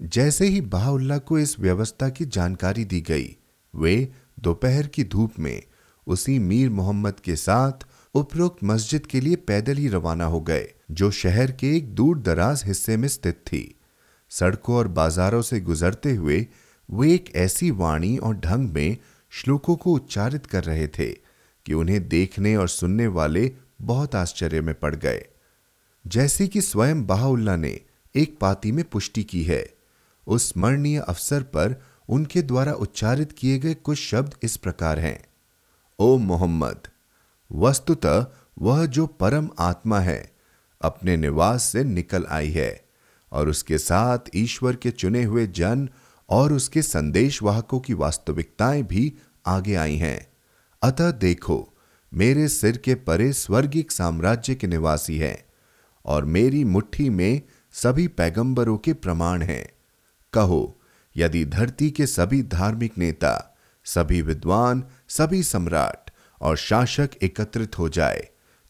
[0.00, 3.36] जैसे ही बाहुल्ला को इस व्यवस्था की जानकारी दी गई,
[3.74, 5.62] वे दोपहर की धूप में
[6.06, 11.10] उसी मीर मोहम्मद के साथ उपरोक्त मस्जिद के लिए पैदल ही रवाना हो गए, जो
[11.10, 13.74] शहर के एक दूर दराज हिस्से में स्थित थी।
[14.30, 16.46] सड़कों और बाजारों से गुजरते हुए
[16.90, 18.96] वे एक ऐसी वाणी और ढंग में
[19.30, 21.10] श्लोकों को उच्चारित कर रहे थे
[21.66, 25.26] कि उन्हें देखने और सुनने वाले बहुत आश्चर्य में पड़ गए।
[26.06, 27.80] जैसे कि स्वयं बाहुल्ला ने
[28.16, 29.74] एक पाती में पुष्टि की है,
[30.26, 35.24] उस स्मरणीय अवसर पर उनके द्वारा उच्चारित किए गए कुछ शब्द इस प्रकार हैं।
[35.98, 36.80] ओ मोहम्मद,
[37.52, 38.26] वस्तुतः
[38.58, 40.32] वह जो परम आत्मा है,
[40.82, 42.88] अपने निवास से निकल आई है,
[43.32, 45.90] और उसके साथ ईश्वर के चुने हुए जन
[46.28, 49.14] और उसके संदेशवाहकों की वास्तविकताएँ भी
[49.46, 50.32] आगे आई हैं।
[50.82, 51.74] अतः देखो,
[52.14, 55.44] मेरे सिर के परे स्वर्गिक साम्राज्य के निवासी हैं,
[56.04, 57.42] और मेरी मुट्ठी में
[57.72, 59.68] सभी पैगंबरों के प्रमाण हैं।
[60.32, 60.77] कहो
[61.18, 68.28] यदि धरती के सभी धार्मिक नेता, सभी विद्वान, सभी सम्राट और शासक एकत्रित हो जाए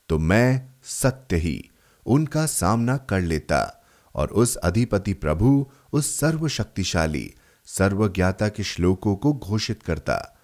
[0.09, 1.71] तो मैं सत्य ही
[2.07, 3.85] उनका सामना कर लेता
[4.15, 7.35] और उस अधिपति प्रभु, उस सर्वशक्तिशाली,
[7.67, 10.39] सर्वज्ञाता के श्लोकों को घोषित करता।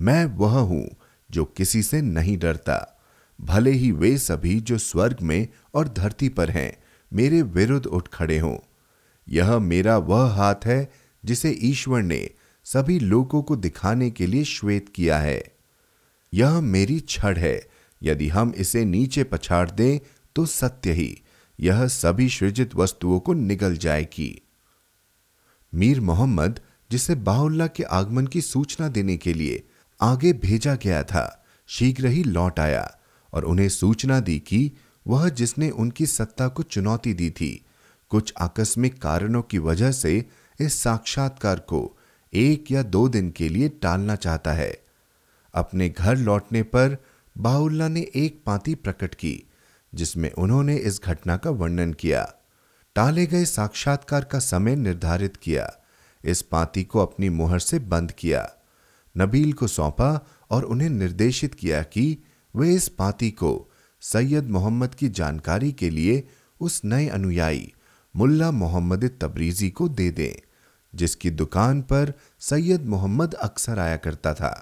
[0.00, 0.88] मैं वह हूँ
[1.30, 2.98] जो किसी से नहीं डरता।
[3.40, 6.72] भले ही वे सभी जो स्वर्ग में और धरती पर हैं,
[7.12, 8.58] मेरे विरुद्ध उठ खड़े हों।
[9.28, 10.92] यह मेरा वह हाथ है
[11.26, 12.30] जिसे ईश्वर ने
[12.64, 15.56] सभी लोगों को दिखाने के लिए श्वेत किया है।
[16.34, 17.68] यह मेरी छड़ है।
[18.02, 19.98] यदि हम इसे नीचे पछाड़ दें
[20.36, 21.22] तो सत्य ही।
[21.60, 24.42] यह सभी सृजित वस्तुओं को निगल जाएगी।
[25.74, 26.60] मीर मोहम्मद,
[26.90, 29.66] जिसे बाहुल्ला के आगमन की सूचना देने के लिए
[30.00, 32.98] आगे भेजा गया था, शीघ्र ही लौट आया
[33.32, 34.72] और उन्हें सूचना दी कि
[35.06, 37.64] वह जिसने उनकी सत्ता को चुनौती दी थी,
[38.08, 40.24] कुछ आकस्मिक कारणों की वजह से
[40.60, 41.98] इस साक्षात्कार को
[42.34, 44.84] एक या दो दिन के लिए टालना चाहता है।
[45.54, 46.96] अपने घर लौटने पर
[47.38, 49.42] बाउल्ला ने एक पाती प्रकट की,
[49.94, 52.34] जिसमें उन्होंने इस घटना का वर्णन किया।
[52.94, 55.76] टाले गए साक्षात्कार का समय निर्धारित किया।
[56.24, 58.52] इस पाती को अपनी मुहर से बंद किया।
[59.18, 62.18] नबील को सौंपा और उन्हें निर्देशित किया कि
[62.56, 66.28] वे इस पाती को सैयद मोहम्मद की जानकारी के लिए
[66.60, 67.72] उस नए अनुयायी,
[68.16, 70.45] मुल्ला मोहम्मद तबरीजी को दे दें।
[70.96, 74.52] जिसकी दुकान पर सैयद मोहम्मद अक्सर आया करता था।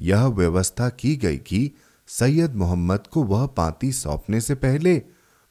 [0.00, 1.70] यह व्यवस्था की गई कि
[2.08, 5.02] सैयद मोहम्मद को वह पाती सौंपने से पहले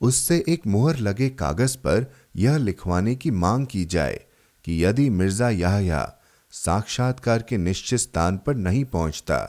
[0.02, 4.20] उससे एक मुहर लगे कागज़ पर यह लिखवाने की मांग की जाए
[4.66, 6.16] कि यदि मिर्ज़ा याहया
[6.52, 9.40] साक्षात्कार के निश्चित स्थान पर नहीं पहुँचता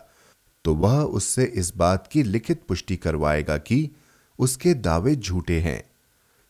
[0.64, 3.90] तो वह उससे इस बात की लिखित पुष्टि करवाएगा कि
[4.38, 5.82] उसके दावे झूठे हैं।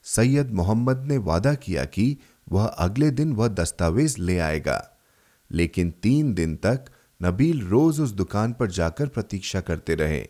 [0.04, 2.16] सैयद मोहम्मद ने वादा किया कि
[2.48, 4.90] वह अगले दिन वह दस्तावेज़ ले आएगा।
[5.50, 6.84] लेकिन तीन दिन तक
[7.22, 10.28] नबील रोज उस दुकान पर जाकर प्रतीक्षा करते रहे।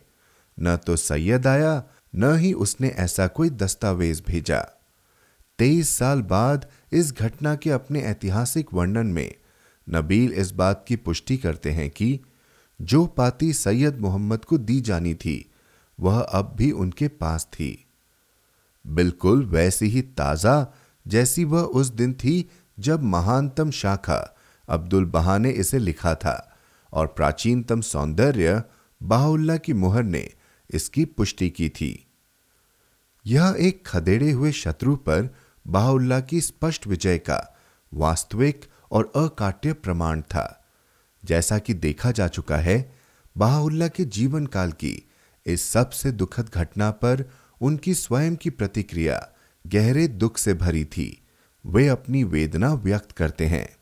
[0.59, 1.83] न तो सैयद आया,
[2.15, 4.59] न ही उसने ऐसा कोई दस्तावेज़ भेजा।
[5.59, 9.35] तेईस साल बाद इस घटना के अपने ऐतिहासिक वर्णन में
[9.89, 12.19] नबील इस बात की पुष्टि करते हैं कि
[12.81, 15.51] जो पाती सैयद मोहम्मद को दी जानी थी,
[15.99, 17.85] वह अब भी उनके पास थी।
[18.87, 20.73] बिल्कुल वैसी ही ताज़ा
[21.07, 24.35] जैसी वह उस दिन थी जब महानतम शाखा
[24.69, 26.57] अब्दुल बहा ने इसे लिखा था
[26.93, 28.63] और प्राचीनतम सौंदर्य
[29.03, 30.29] बाहुल्ला की मुहर ने
[30.71, 32.07] इसकी पुष्टि की थी।
[33.25, 35.35] यह एक खदेड़े हुए शत्रु पर
[35.67, 37.57] बाहुल्ला की स्पष्ट विजय का
[37.93, 40.65] वास्तविक और अकाट्य प्रमाण था।
[41.25, 42.95] जैसा कि देखा जा चुका है,
[43.37, 45.09] बाहुल्ला के जीवन काल की
[45.45, 49.29] इस सबसे दुखद घटना पर उनकी स्वयं की प्रतिक्रिया
[49.65, 51.27] गहरे दुख से भरी थी।
[51.65, 53.75] वे अपनी वेदना व्यक्त करते हैं।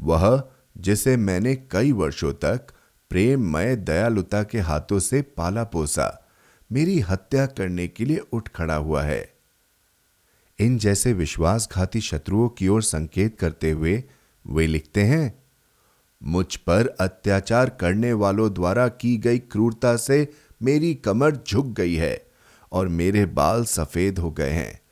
[0.00, 0.44] वह,
[0.78, 2.66] जिसे मैंने कई वर्षों तक
[3.10, 6.28] प्रेममय दयालुता के हाथों से पाला पोसा,
[6.72, 9.34] मेरी हत्या करने के लिए उठ खड़ा हुआ है।
[10.58, 14.04] इन जैसे विश्वासघाती शत्रुओं की ओर संकेत करते हुए
[14.46, 15.44] वे लिखते हैं,
[16.22, 22.26] मुझ पर अत्याचार करने वालों द्वारा की गई क्रूरता से मेरी कमर झुक गई है
[22.72, 24.83] और मेरे बाल सफ़ेद हो गए हैं।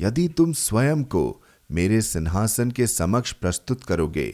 [0.00, 4.26] यदि तुम स्वयं को मेरे सिंहासन के समक्ष प्रस्तुत करोगे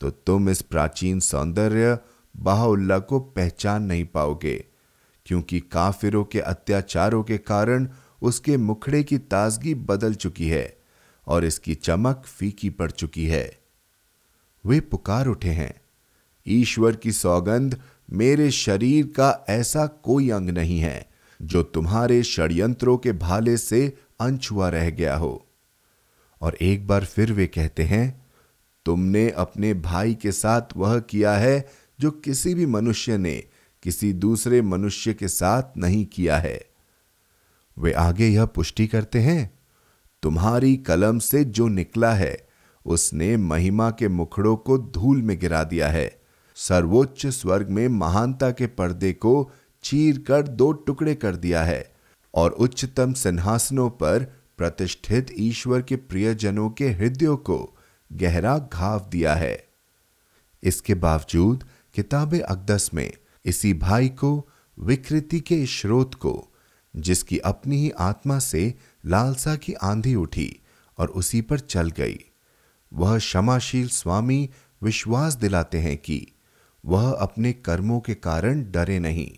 [0.00, 1.98] तो तुम इस प्राचीन सौंदर्य
[2.34, 4.56] बाहुल्ला को पहचान नहीं पाओगे,
[5.26, 7.88] क्योंकि काफिरों के अत्याचारों के कारण
[8.22, 10.76] उसके मुखड़े की ताजगी बदल चुकी है
[11.26, 13.58] और इसकी चमक फीकी पड़ चुकी है।
[14.64, 15.74] वे पुकार उठे हैं,
[16.46, 17.80] ईश्वर की सौगंध
[18.12, 21.08] मेरे शरीर का ऐसा कोई अंग नहीं है,
[21.40, 25.46] जो तुम्हारे षड्यंत्रों के भाले से अनछुआ रह गया हो।
[26.40, 28.26] और एक बार फिर वे कहते हैं,
[28.84, 31.68] तुमने अपने भाई के साथ वह किया है
[32.00, 33.44] जो किसी भी मनुष्य ने
[33.82, 36.66] किसी दूसरे मनुष्य के साथ नहीं किया है।
[37.78, 39.58] वे आगे यह पुष्टि करते हैं,
[40.22, 42.48] तुम्हारी कलम से जो निकला है,
[42.86, 46.20] उसने महिमा के मुखड़ों को धूल में गिरा दिया है।
[46.54, 49.50] सर्वोच्च स्वर्ग में महानता के पर्दे को
[49.82, 51.95] चीर कर दो टुकड़े कर दिया है।
[52.36, 54.24] और उच्चतम सिंहासनों पर
[54.58, 57.78] प्रतिष्ठित ईश्वर के प्रियजनों के हृदयों को
[58.12, 59.68] गहरा घाव दिया है।
[60.62, 63.12] इसके बावजूद किताब अकदस में
[63.44, 64.48] इसी भाई को,
[64.80, 66.52] विकृति के स्रोत को,
[66.96, 68.74] जिसकी अपनी ही आत्मा से
[69.06, 70.60] लालसा की आंधी उठी
[70.98, 72.18] और उसी पर चल गई।
[72.92, 74.50] वह क्षमाशील स्वामी
[74.82, 76.26] विश्वास दिलाते हैं कि
[76.84, 79.30] वह अपने कर्मों के कारण डरे नहीं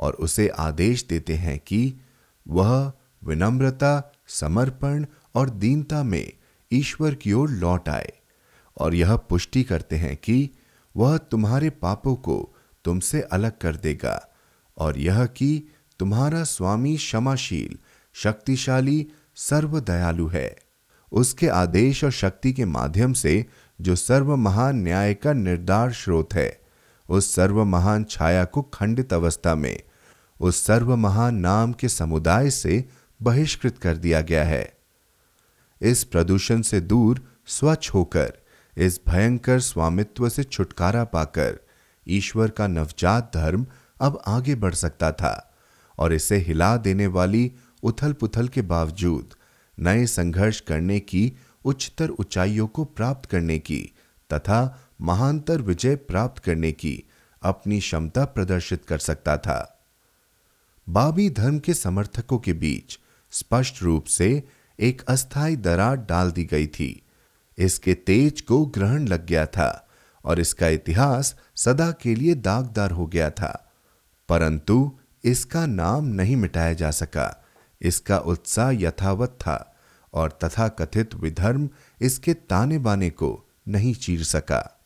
[0.00, 2.00] और उसे आदेश देते हैं कि
[2.50, 2.92] वह
[3.24, 6.32] विनम्रता, समर्पण और दीनता में
[6.72, 8.12] ईश्वर की ओर लौट आए
[8.76, 10.50] और यह पुष्टि करते हैं कि
[10.96, 14.28] वह तुम्हारे पापों को तुमसे अलग कर देगा
[14.78, 15.64] और यह कि
[15.98, 17.78] तुम्हारा स्वामी क्षमाशील,
[18.14, 19.06] शक्तिशाली,
[19.36, 20.56] सर्वदयालु है।
[21.12, 23.46] उसके आदेश और शक्ति के माध्यम से
[23.80, 26.60] जो सर्व महान न्याय का निर्धार स्रोत है,
[27.08, 29.80] उस सर्व महान छाया को खंडित अवस्था में
[30.40, 32.84] उस सर्व महान नाम के समुदाय से
[33.22, 34.78] बहिष्कृत कर दिया गया है।
[35.82, 38.32] इस प्रदूषण से दूर स्वच्छ होकर,
[38.78, 41.58] इस भयंकर स्वामित्व से छुटकारा पाकर,
[42.08, 43.66] ईश्वर का नवजात धर्म
[44.00, 45.54] अब आगे बढ़ सकता था
[45.98, 49.34] और इसे हिला देने वाली उथल पुथल के बावजूद
[49.78, 51.32] नए संघर्ष करने की,
[51.64, 53.92] उच्चतर ऊंचाइयों को प्राप्त करने की
[54.32, 57.02] तथा महानतर विजय प्राप्त करने की
[57.42, 59.77] अपनी क्षमता प्रदर्शित कर सकता था।
[60.88, 62.98] बाबी धर्म के समर्थकों के बीच
[63.30, 64.44] स्पष्ट रूप से
[64.80, 67.02] एक अस्थाई दरार डाल दी गई थी।
[67.58, 69.88] इसके तेज को ग्रहण लग गया था
[70.24, 73.72] और इसका इतिहास सदा के लिए दागदार हो गया था।
[74.28, 77.44] परंतु इसका नाम नहीं मिटाया जा सका।
[77.82, 79.76] इसका उत्साह यथावत था
[80.14, 81.68] और तथा कथित विधर्म
[82.00, 84.80] इसके ताने बाने को नहीं चीर सका।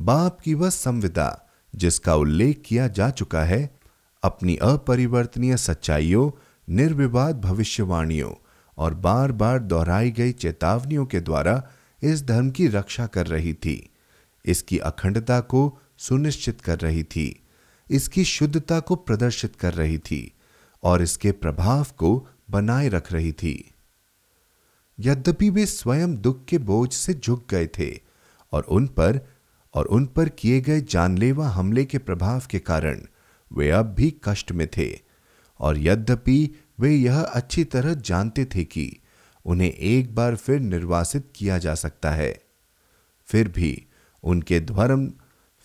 [0.00, 3.83] बाप की वह संविदा जिसका उल्लेख किया जा चुका है
[4.24, 6.30] अपनी अपरिवर्तनीय सच्चाइयों,
[6.68, 8.32] निर्विवाद भविष्यवाणियों
[8.78, 11.70] और बार बार दोहराई गई चेतावनियों के द्वारा
[12.02, 13.90] इस धर्म की रक्षा कर रही थी।
[14.44, 17.42] इसकी अखंडता को सुनिश्चित कर रही थी।
[17.90, 20.32] इसकी शुद्धता को प्रदर्शित कर रही थी
[20.82, 23.74] और इसके प्रभाव को बनाए रख रही थी।
[25.00, 28.00] यद्यपि वे स्वयं दुख के बोझ से झुक गए थे
[28.52, 29.20] और उन पर,
[29.74, 33.00] और उन पर किए गए जानलेवा हमले के प्रभाव के कारण
[33.54, 34.90] वे अब भी कष्ट में थे,
[35.60, 38.90] और यद्यपि वे यह अच्छी तरह जानते थे कि
[39.44, 42.32] उन्हें एक बार फिर निर्वासित किया जा सकता है,
[43.28, 43.86] फिर भी
[44.24, 45.10] उनके धर्म,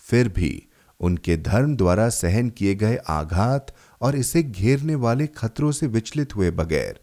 [0.06, 0.66] फिर भी
[1.00, 6.50] उनके धर्म द्वारा सहन किए गए आघात और इसे घेरने वाले खतरों से विचलित हुए
[6.50, 7.00] बगैर,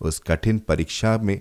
[0.00, 1.40] उस कठिन परीक्षा में,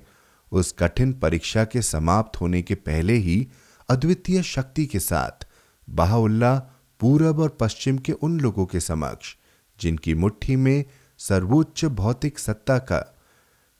[0.52, 3.48] उस कठिन परीक्षा के समाप्त होने के पहले ही
[3.90, 5.48] अद्वितीय शक्ति के साथ
[5.88, 6.56] बाहुल्ला
[7.00, 9.36] पूरब और पश्चिम के उन लोगों के समक्ष,
[9.80, 10.86] जिनकी मुट्ठी में
[11.18, 13.18] सर्वोच्च भौतिक सत्ता का,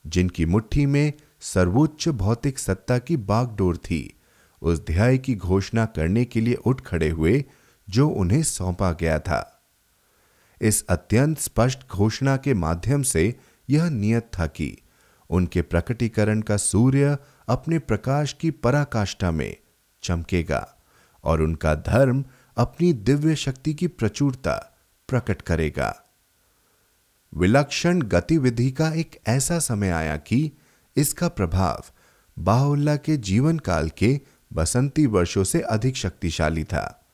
[0.06, 4.16] जिनकी मुट्ठी में सर्वोच्च भौतिक सत्ता की बागडोर थी,
[4.62, 7.44] उस ध्याय की घोषणा करने के लिए उठ खड़े हुए,
[7.88, 9.62] जो उन्हें सौंपा गया था।
[10.60, 13.34] इस अत्यंत स्पष्ट घोषणा के माध्यम से
[13.70, 14.76] यह नियत था कि
[15.30, 19.56] उनके प्रकटीकरण का सूर्य अपने प्रकाश की पराकाष्ठा में
[20.02, 20.76] चमकेगा,
[21.24, 22.24] और उनका धर्म
[22.60, 26.04] अपनी दिव्य शक्ति की प्रचुरता प्रकट करेगा।
[27.34, 30.52] विलक्षण गतिविधि का एक ऐसा समय आया कि
[30.96, 31.84] इसका प्रभाव
[32.38, 34.20] बाहुल्ला के जीवन काल के
[34.52, 37.08] बसंती वर्षों से अधिक शक्तिशाली था।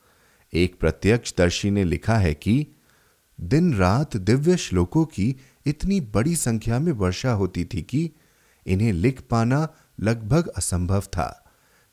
[0.52, 2.66] एक प्रत्यक्षदर्शी ने लिखा है कि
[3.40, 8.10] दिन रात दिव्य श्लोकों की इतनी बड़ी संख्या में वर्षा होती थी कि
[8.66, 9.68] इन्हें लिख पाना
[10.00, 11.44] लगभग असंभव था।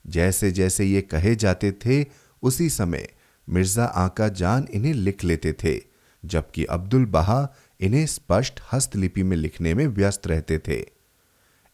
[0.07, 2.05] जैसे जैसे ये कहे जाते थे,
[2.41, 3.09] उसी समय
[3.47, 5.79] मिर्ज़ा आका जान इन्हें लिख लेते थे,
[6.23, 7.47] जबकि अब्दुल बहा
[7.79, 10.83] इन्हें स्पष्ट हस्तलिपि में लिखने में व्यस्त रहते थे।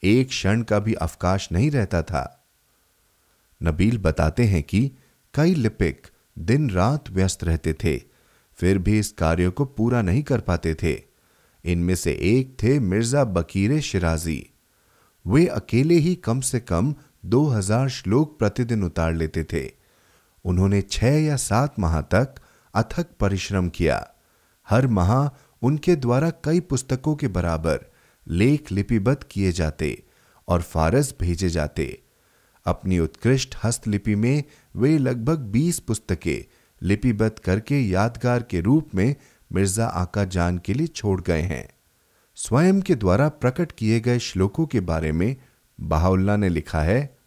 [0.04, 2.24] एक क्षण का भी अवकाश नहीं रहता था।
[3.62, 4.92] नबील बताते हैं कि
[5.34, 7.98] कई लिपिक दिन रात व्यस्त रहते थे,
[8.58, 10.94] फिर भी इस कार्य को पूरा नहीं कर पाते थे।
[11.66, 14.46] इनमें से एक थे मिर्ज़ा बकीर शिराजी।
[15.26, 16.94] वे अकेले ही कम से कम
[17.26, 19.79] दो हज़ार श्लोक प्रतिदिन उतार लेते थे।
[20.46, 22.36] उन्होंने छह या सात माह तक
[22.74, 24.12] अथक परिश्रम किया।
[24.70, 25.30] हर माह
[25.62, 27.80] उनके द्वारा कई पुस्तकों के बराबर
[28.28, 30.04] लेख लिपिबद्ध किए जाते
[30.48, 32.04] और फारस भेजे जाते।
[32.66, 34.44] अपनी उत्कृष्ट हस्तलिपि में
[34.76, 39.16] वे लगभग 20 पुस्तकें लिपिबद्ध करके यादगार के रूप में
[39.54, 41.70] मिर्ज़ा आका जान के लिए छोड़ गए हैं।
[42.36, 45.36] स्वयं के द्वारा प्रकट किए गए श्लोकों के बारे में
[45.82, 47.19] बाहुल्ला ने लिखा है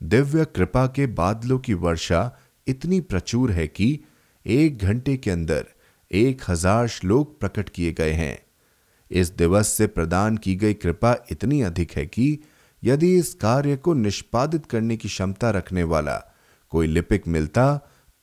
[0.00, 3.98] दिव्य कृपा के बादलों की वर्षा इतनी प्रचुर है कि
[4.46, 5.66] एक घंटे के अंदर
[6.10, 8.38] एक हज़ार श्लोक प्रकट किए गए हैं।
[9.10, 12.38] इस दिवस से प्रदान की गई कृपा इतनी अधिक है कि
[12.82, 16.16] यदि इस कार्य को निष्पादित करने की क्षमता रखने वाला
[16.72, 17.66] कोई लिपिक मिलता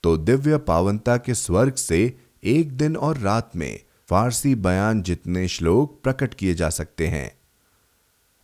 [0.03, 2.01] तो दिव्य पावनता के स्वर्ग से
[2.43, 7.31] एक दिन और रात में फारसी बयान जितने श्लोक प्रकट किए जा सकते हैं।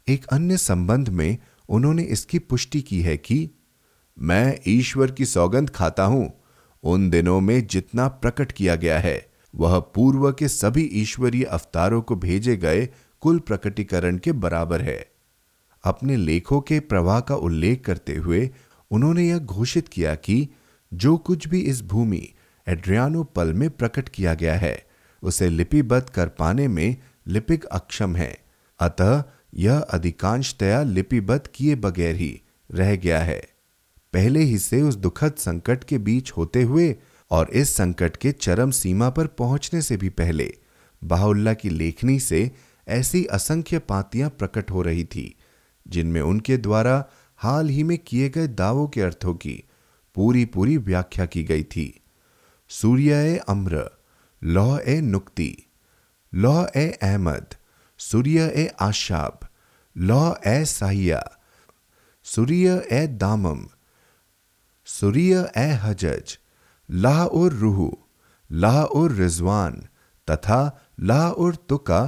[0.08, 1.38] एक अन्य संबंध में
[1.70, 3.50] उन्होंने इसकी पुष्टि की है कि
[4.18, 6.32] मैं ईश्वर की सौगंध खाता हूँ।
[6.84, 12.16] उन दिनों में जितना प्रकट किया गया है, वह पूर्व के सभी ईश्वरीय अवतारों को
[12.16, 12.90] भेजे गए
[13.22, 15.12] कुल प्रकटीकरण के बराबर है।
[15.84, 18.50] अपने लेखों के प्रवाह का उल्लेख करते हुए
[18.92, 20.50] उन्होंने यह घोषित किया कि
[20.94, 22.28] जो कुछ भी इस भूमि
[22.68, 24.86] एड्रियानो पल में प्रकट किया गया है,
[25.24, 28.38] उसे लिपिबद्ध कर पाने में लिपिक अक्षम है।
[28.80, 33.40] अतः यह अधिकांशतया लिपिबद्ध किए बगैर ही रह गया है।
[34.14, 36.96] पहले ही से उस दुखद संकट के बीच होते हुए
[37.32, 40.54] और इस संकट के चरम सीमा पर पहुँचने से भी पहले
[41.02, 42.52] बाहुल्ला की लेखनी से
[42.88, 45.36] ऐसी असंख्य पातियाँ प्रकट हो रही थी,
[45.86, 47.04] जिनमें उनके द्वारा
[47.40, 49.64] हाल ही में किए गए दावों के अर्थों की
[50.16, 52.02] पूरी पूरी व्याख्या की गई थी।
[52.70, 53.84] सूर्य ए अम्र,
[54.42, 55.56] लौह ए नुक्ति,
[56.34, 57.56] लौह ए अहमद
[58.00, 59.48] सूर्य ए आशाब
[59.96, 61.22] लौह ए साहिया
[62.26, 63.66] सूर्य ए दामम
[64.88, 66.38] सूर्य ए हजज
[66.90, 67.82] लाह और रूह
[68.50, 69.82] लाह और रिजवान
[70.28, 70.60] तथा
[71.02, 72.02] लाह और तुका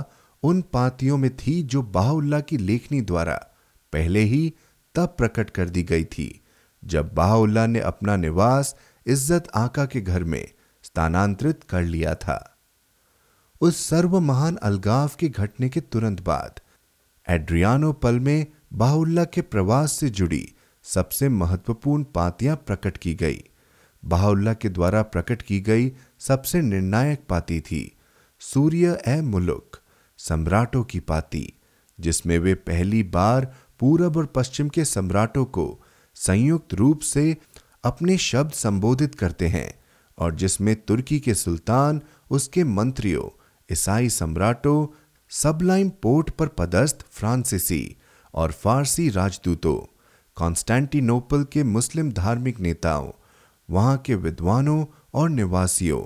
[0.43, 3.36] उन पातियों में थी जो बाहुल्ला की लेखनी द्वारा
[3.93, 4.41] पहले ही
[4.95, 6.30] तब प्रकट कर दी गई थी
[6.84, 8.75] जब बाहुल्ला ने अपना निवास
[9.06, 10.45] इज़्ज़त आका के घर में
[10.84, 12.38] स्थानांतरित कर लिया था
[13.62, 16.60] उस सर्व महान अलगाव के घटने के तुरंत बाद,
[17.28, 23.43] एड्रियानो पल में बाहुल्ला के प्रवास से जुड़ी सबसे महत्वपूर्ण पातियाँ प्रकट की गई।
[24.04, 27.97] बाहुल्ला के द्वारा प्रकट की गई सबसे निर्णायक पाती थी,
[28.39, 29.78] सूर्य ए मुलुक,
[30.17, 31.54] सम्राटों की पाती,
[32.00, 35.84] जिसमें वे पहली बार पूरब और पश्चिम के सम्राटों को
[36.15, 37.38] संयुक्त रूप से
[37.84, 39.74] अपने शब्द संबोधित करते हैं
[40.17, 43.38] और जिसमें तुर्की के सुल्तान, उसके मंत्रियों
[43.71, 44.88] ईसाई सम्राटों
[45.29, 47.97] सबलाइम पोर्ट पर पदस्थ फ्रांसीसी
[48.34, 49.77] और फारसी राजदूतों
[50.36, 53.12] कॉन्स्टेंटिनोपल के मुस्लिम धार्मिक नेताओं,
[53.69, 56.01] वहाँ के विद्वानों और निवासियों,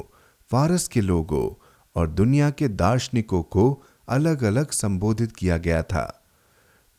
[0.51, 1.63] फारस के लोगों
[1.95, 6.23] और दुनिया के दार्शनिकों को अलग अलग संबोधित किया गया था।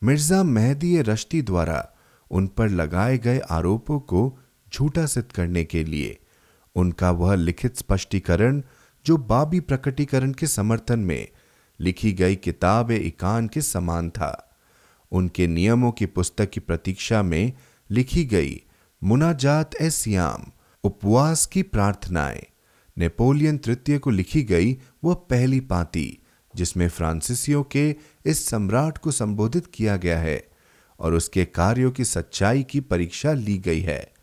[0.03, 1.89] मिर्ज़ा मेहदी रश्ती द्वारा
[2.31, 4.39] उन पर लगाए गए आरोपों को
[4.73, 6.17] झूठा सिद्ध करने के लिए
[6.75, 8.61] उनका वह लिखित स्पष्टीकरण
[9.07, 11.27] जो बाबी प्रकटीकरण के समर्थन में
[11.79, 14.57] लिखी गई किताब इकान के समान था।
[15.11, 17.53] उनके नियमों की पुस्तक की प्रतीक्षा में
[17.91, 18.61] लिखी गई,
[19.03, 20.43] मुनाजात ए सियाम,
[20.83, 22.45] उपवास की प्रार्थनाएँ।
[22.97, 26.19] नेपोलियन तृतीय को लिखी गई वह पहली पाती,
[26.55, 30.47] जिसमें फ्रांसीसियों के इस सम्राट को संबोधित किया गया है
[30.99, 34.13] और उसके कार्यों की सच्चाई की परीक्षा ली गई है।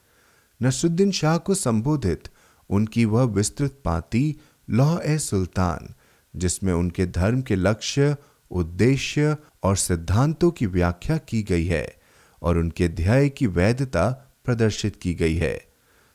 [0.62, 2.22] नसरुद्दीन शाह को संबोधित,
[2.70, 4.36] उनकी वह विस्तृत पाती
[4.70, 5.94] लौह ए सुल्तान,
[6.36, 8.16] जिसमें उनके धर्म के लक्ष्य,
[8.50, 11.96] उद्देश्य और सिद्धांतों की व्याख्या की गई है
[12.42, 14.10] और उनके ध्याय की वैधता
[14.44, 15.60] प्रदर्शित की गई है।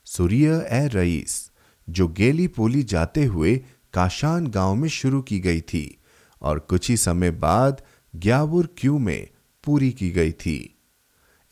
[0.06, 1.52] सूर्य ए रईस,
[1.90, 3.56] जो गेली पोली जाते हुए
[3.94, 5.98] काशान गाँव में शुरू की गई थी
[6.42, 7.82] और कुछ ही समय बाद
[8.16, 9.28] ग्यावुर क्यू में
[9.64, 10.76] पूरी की गई थी।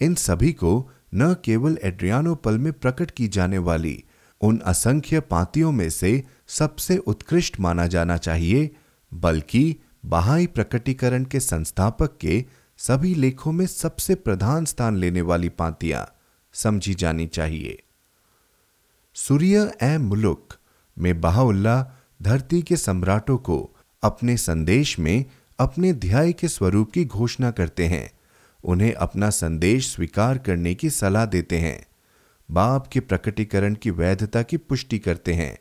[0.02, 4.04] इन सभी को न केवल एड्रियानोपल में प्रकट की जाने वाली
[4.41, 8.76] उन असंख्य पातियों में से सबसे उत्कृष्ट माना जाना चाहिए,
[9.14, 9.76] बल्कि
[10.06, 12.45] बहाई प्रकटीकरण के संस्थापक के
[12.78, 16.16] सभी लेखों में सबसे प्रधान स्थान लेने वाली पांतियाँ
[16.54, 17.84] समझी जानी चाहिए।
[19.14, 20.54] सूर्य ए मुलुक
[20.98, 21.91] में बहाउल्ला
[22.22, 25.26] धरती के सम्राटों को अपने संदेश में
[25.60, 28.12] अपने ध्याय के स्वरूप की घोषणा करते हैं।
[28.64, 31.86] उन्हें अपना संदेश स्वीकार करने की सलाह देते हैं।
[32.52, 35.58] बाप के प्रकटीकरण की वैधता की पुष्टि करते हैं।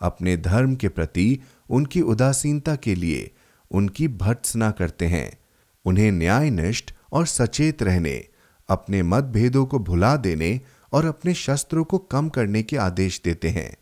[0.00, 1.38] अपने धर्म के प्रति
[1.70, 3.30] उनकी उदासीनता के लिए
[3.70, 5.38] उनकी भर्त्सना करते हैं।
[5.84, 8.28] उन्हें न्यायनिष्ठ और सचेत रहने,
[8.68, 10.60] अपने मतभेदों को भुला देने
[10.92, 13.76] और अपने शस्त्रों को कम करने के आदेश देते हैं।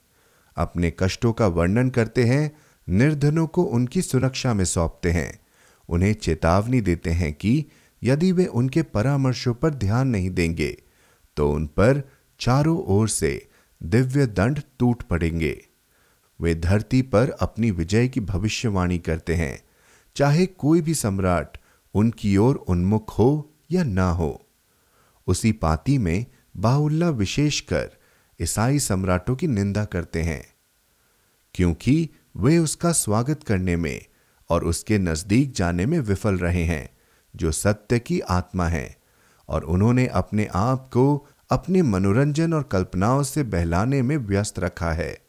[0.57, 2.51] अपने कष्टों का वर्णन करते हैं,
[2.89, 5.39] निर्धनों को उनकी सुरक्षा में सौंपते हैं।
[5.89, 7.65] उन्हें चेतावनी देते हैं कि
[8.03, 10.77] यदि वे उनके परामर्शों पर ध्यान नहीं देंगे
[11.37, 12.03] तो उन पर
[12.41, 13.49] चारों ओर से
[13.83, 15.57] दिव्य दंड टूट पड़ेंगे।
[16.41, 19.63] वे धरती पर अपनी विजय की भविष्यवाणी करते हैं।
[20.17, 21.59] चाहे कोई भी सम्राट
[21.95, 24.47] उनकी ओर उन्मुख हो या ना हो।
[25.27, 26.27] उसी पाती में
[26.57, 27.91] बाउल्ला विशेषकर
[28.43, 30.47] ईसाई सम्राटों की निंदा करते हैं।
[31.55, 34.05] क्योंकि वे उसका स्वागत करने में
[34.51, 36.91] और उसके नज़दीक जाने में विफल रहे हैं,
[37.37, 38.97] जो सत्य की आत्मा है
[39.49, 45.26] और उन्होंने अपने आप को अपने मनोरंजन और कल्पनाओं से बहलाने में व्यस्त रखा है।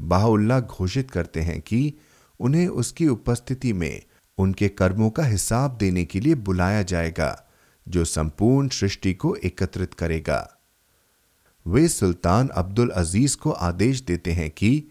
[0.00, 1.94] बाहुल्ला घोषित करते हैं कि
[2.40, 4.02] उन्हें उसकी उपस्थिति में
[4.38, 7.46] उनके कर्मों का हिसाब देने के लिए बुलाया जाएगा,
[7.88, 10.58] जो संपूर्ण सृष्टि को एकत्रित करेगा।
[11.66, 14.84] वे सुल्तान अब्दुल अज़ीज़ को आदेश देते हैं कि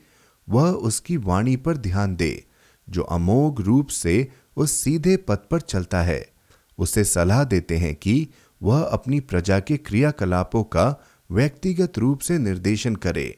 [0.49, 2.45] वह उसकी वाणी पर ध्यान दे,
[2.89, 6.29] जो अमोघ रूप से उस सीधे पथ पर चलता है।
[6.77, 8.27] उसे सलाह देते हैं कि
[8.63, 13.37] वह अपनी प्रजा के क्रियाकलापों का व्यक्तिगत रूप से निर्देशन करे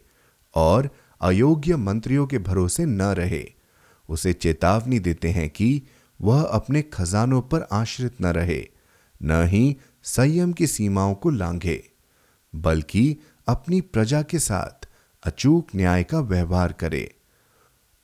[0.56, 0.90] और
[1.22, 3.54] अयोग्य मंत्रियों के भरोसे न रहे।
[4.10, 5.82] उसे चेतावनी देते हैं कि
[6.22, 8.70] वह अपने खजानों पर आश्रित न रहे,
[9.24, 11.90] न ही संयम की सीमाओं को लांघे,
[12.56, 14.88] बल्कि अपनी प्रजा के साथ
[15.24, 17.16] अचूक न्याय का व्यवहार करे।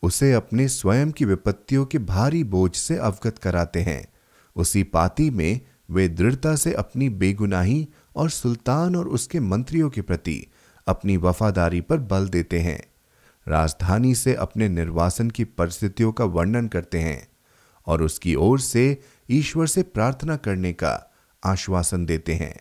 [0.03, 4.13] उसे अपने स्वयं की विपत्तियों के भारी बोझ से अवगत कराते हैं।
[4.55, 5.59] उसी पाती में
[5.91, 10.47] वे दृढ़ता से अपनी बेगुनाही और सुल्तान और उसके मंत्रियों के प्रति
[10.87, 12.92] अपनी वफादारी पर बल देते हैं।
[13.47, 17.27] राजधानी से अपने निर्वासन की परिस्थितियों का वर्णन करते हैं
[17.87, 21.13] और उसकी ओर से ईश्वर से प्रार्थना करने का
[21.45, 22.59] आश्वासन देते हैं।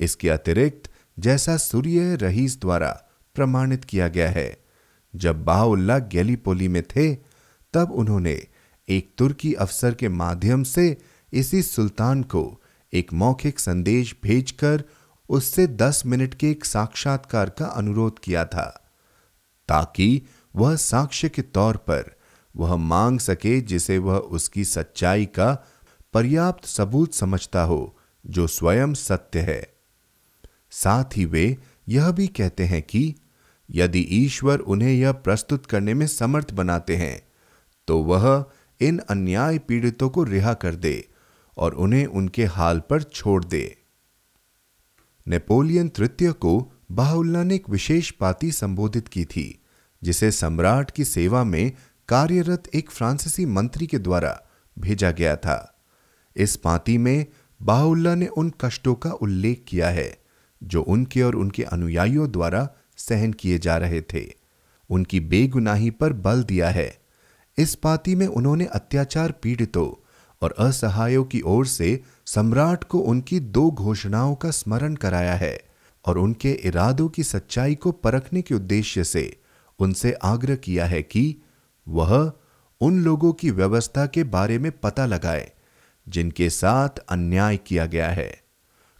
[0.00, 4.64] इसके अतिरिक्त जैसा सूर्य रहीस द्वारा प्रमाणित किया गया है,
[5.16, 7.14] जब बाउल्ला गैलीपोली में थे,
[7.74, 8.46] तब उन्होंने
[8.88, 10.96] एक तुर्की अफसर के माध्यम से
[11.32, 12.62] इसी सुल्तान को
[12.92, 14.84] एक मौखिक संदेश भेजकर
[15.28, 18.79] उससे दस मिनट के एक साक्षात्कार का अनुरोध किया था।
[19.70, 20.22] ताकि
[20.56, 22.18] वह साक्ष्य के तौर पर
[22.56, 25.66] वह मांग सके जिसे वह उसकी सच्चाई का
[26.12, 27.96] पर्याप्त सबूत समझता हो,
[28.26, 29.74] जो स्वयं सत्य है।
[30.70, 31.56] साथ ही वे
[31.88, 33.14] यह भी कहते हैं कि,
[33.70, 37.22] यदि ईश्वर उन्हें यह प्रस्तुत करने में समर्थ बनाते हैं
[37.86, 38.44] तो वह
[38.80, 41.08] इन अन्याय पीड़ितों को रिहा कर दे
[41.56, 43.78] और उन्हें उनके हाल पर छोड़ दे।
[45.28, 49.59] नेपोलियन तृतीय को बाहुल्ला ने एक विशेष पाती संबोधित की थी।
[50.02, 51.72] जिसे सम्राट की सेवा में
[52.08, 54.42] कार्यरत एक फ्रांसीसी मंत्री के द्वारा
[54.78, 55.82] भेजा गया था।
[56.36, 57.26] इस पाती में
[57.62, 60.18] बाहुल्ला ने उन कष्टों का उल्लेख किया है,
[60.62, 64.34] जो उनके और उनके अनुयायियों द्वारा सहन किए जा रहे थे।
[64.90, 66.98] उनकी बेगुनाही पर बल दिया है।
[67.58, 70.06] इस पाती में उन्होंने अत्याचार पीड़ितों
[70.42, 75.60] और असहायों की ओर से सम्राट को उनकी दो घोषणाओं का स्मरण कराया है
[76.04, 79.40] और उनके इरादों की सच्चाई को परखने के उद्देश्य से
[79.80, 81.42] उनसे आग्रह किया है कि
[81.88, 82.32] वह
[82.80, 85.52] उन लोगों की व्यवस्था के बारे में पता लगाए,
[86.08, 88.42] जिनके साथ अन्याय किया गया है।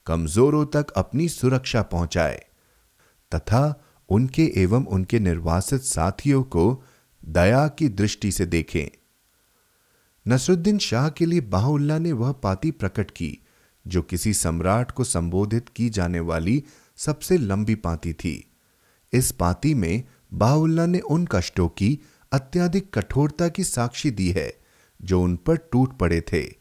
[0.06, 2.44] कमजोरों तक अपनी सुरक्षा पहुँचाए,
[3.34, 6.84] तथा उनके एवं उनके निर्वासित साथियों को
[7.24, 8.96] दया की दृष्टि से देखें।
[10.28, 13.38] नसरुद्दीन शाह के लिए बाहुल्ला ने वह पाती प्रकट की,
[13.86, 16.64] जो किसी सम्राट को संबोधित की जाने वाली
[16.96, 18.50] सबसे लंबी पाती थी।
[19.12, 20.04] इस पाती में
[20.34, 21.98] बाहुल्ला ने उन कष्टों की
[22.32, 24.54] अत्याधिक कठोरता की साक्षी दी है,
[25.02, 26.54] जो उन पर टूट पड़े थे।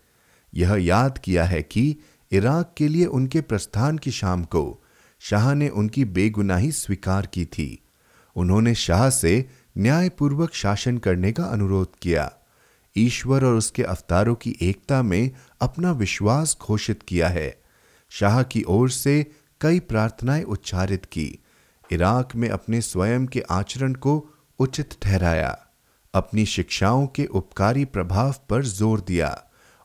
[0.54, 1.96] यह याद किया है कि
[2.32, 4.84] इराक के लिए उनके प्रस्थान की शाम को
[5.20, 7.84] शाह ने उनकी बेगुनाही स्वीकार की थी।
[8.36, 9.46] उन्होंने शाह से
[9.78, 12.32] न्यायपूर्वक शासन करने का अनुरोध किया।
[12.98, 17.62] ईश्वर और उसके अवतारों की एकता में अपना विश्वास घोषित किया है।
[18.10, 21.40] शाह की ओर से कई प्रार्थनाएँ उच्चारित की
[21.90, 24.14] इराक में अपने स्वयं के आचरण को
[24.60, 25.58] उचित ठहराया,
[26.14, 29.36] अपनी शिक्षाओं के उपकारी प्रभाव पर ज़ोर दिया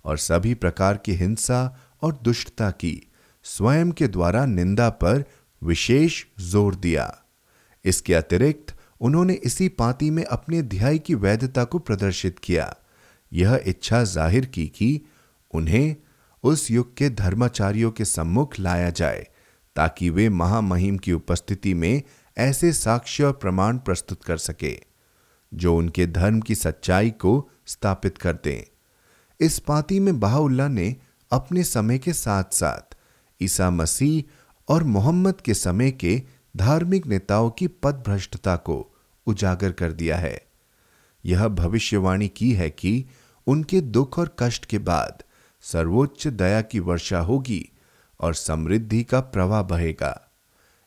[0.05, 1.61] और सभी प्रकार की हिंसा
[2.03, 3.01] और दुष्टता की,
[3.45, 5.25] स्वयं के द्वारा निंदा पर
[5.63, 7.13] विशेष ज़ोर दिया।
[7.85, 12.75] इसके अतिरिक्त उन्होंने इसी पाती में अपने ध्याय की वैधता को प्रदर्शित किया।
[13.33, 15.01] यह इच्छा ज़ाहिर की कि
[15.55, 15.97] उन्हें
[16.45, 19.27] उस युग के धर्माचार्यों के सम्मुख लाया जाए।
[19.77, 22.03] ताकि वे महामहिम की उपस्थिति में
[22.39, 24.81] ऐसे साक्ष्य और प्रमाण प्रस्तुत कर सके,
[25.55, 28.63] जो उनके धर्म की सच्चाई को स्थापित कर दें।
[29.41, 30.97] इस पाती में बहाउल्ला ने
[31.33, 32.97] अपने समय के साथ साथ
[33.43, 34.33] ईसा मसीह
[34.69, 36.23] और मोहम्मद के समय के
[36.57, 38.95] धार्मिक नेताओं की पदभ्रष्टता को
[39.27, 40.43] उजागर कर दिया है।
[41.25, 43.05] यह भविष्यवाणी की है कि
[43.47, 45.23] उनके दुख और कष्ट के बाद
[45.61, 47.71] सर्वोच्च दया की वर्षा होगी।
[48.25, 50.13] और समृद्धि का प्रवाह बहेगा।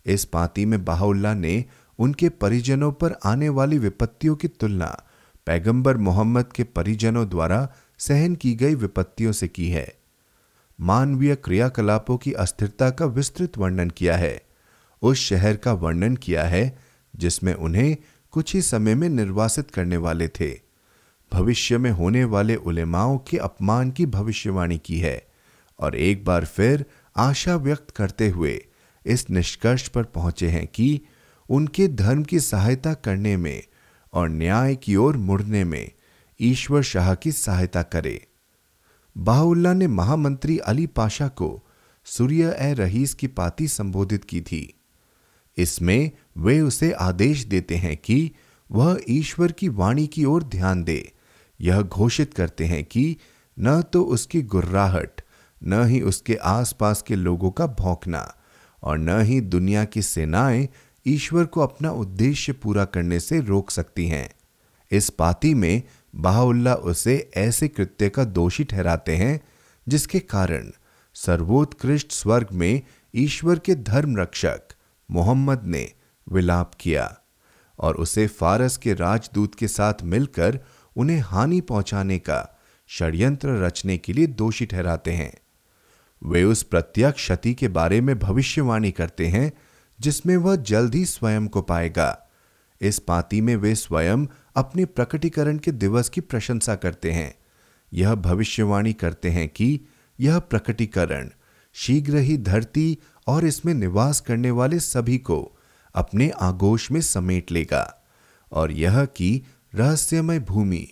[0.05, 1.65] इस पाती में बाहुल्ला ने
[1.99, 5.03] उनके परिजनों पर आने वाली विपत्तियों की तुलना
[5.45, 7.67] पैगंबर मोहम्मद के परिजनों द्वारा
[7.97, 9.87] सहन की गई विपत्तियों से की है।
[10.79, 14.41] मानवीय क्रियाकलापों की अस्थिरता का विस्तृत वर्णन किया है।
[15.01, 16.79] उस शहर का वर्णन किया है,
[17.15, 17.97] जिसमें उन्हें
[18.31, 20.59] कुछ ही समय में निर्वासित करने वाले थे।
[21.33, 25.27] भविष्य में होने वाले उलेमाओं के अपमान की भविष्यवाणी की है
[25.79, 26.85] और एक बार फिर
[27.17, 28.65] आशा व्यक्त करते हुए
[29.05, 31.01] इस निष्कर्ष पर पहुँचे हैं कि
[31.49, 33.63] उनके धर्म की सहायता करने में
[34.13, 35.91] और न्याय की ओर मुड़ने में
[36.41, 38.27] ईश्वर शाह की सहायता करे।
[39.17, 41.63] बाहुल्ला ने महामंत्री अली पाशा को
[42.05, 44.73] सूर्य ए रहीस की पाती संबोधित की थी।
[45.57, 48.31] इसमें वे उसे आदेश देते हैं कि
[48.71, 51.13] वह ईश्वर की वाणी की ओर ध्यान दे।
[51.61, 53.17] यह घोषित करते हैं कि
[53.59, 55.16] न तो उसकी गुर्राहट
[55.63, 58.35] न ही उसके आसपास के लोगों का भौंकना
[58.83, 60.69] और न ही दुनिया की सेनाएँ
[61.07, 64.29] ईश्वर को अपना उद्देश्य पूरा करने से रोक सकती हैं।
[64.91, 65.83] इस पाती में
[66.15, 69.41] बाहुल्ला उसे ऐसे कृत्य का दोषी ठहराते हैं,
[69.87, 70.71] जिसके कारण
[71.13, 72.81] सर्वोत्कृष्ट स्वर्ग में
[73.15, 74.61] ईश्वर के धर्म रक्षक
[75.11, 75.91] मोहम्मद ने
[76.31, 77.17] विलाप किया
[77.79, 80.59] और उसे फारस के राजदूत के साथ मिलकर
[80.95, 85.33] उन्हें हानि पहुँचाने का षड्यंत्र रचने के लिए दोषी ठहराते हैं।
[86.23, 89.51] वे उस प्रत्यक्ष क्षति के बारे में भविष्यवाणी करते हैं,
[89.99, 92.27] जिसमें वह जल्द ही स्वयं को पाएगा।
[92.81, 97.35] इस पाती में वे स्वयं अपने प्रकटीकरण के दिवस की प्रशंसा करते हैं।
[97.93, 99.81] यह भविष्यवाणी करते हैं कि
[100.19, 101.29] यह प्रकटीकरण
[101.73, 102.97] शीघ्र ही धरती
[103.27, 105.57] और इसमें निवास करने वाले सभी को
[105.95, 108.03] अपने आगोश में समेट लेगा।
[108.51, 109.43] और यह कि
[109.75, 110.87] रहस्यमय भूमि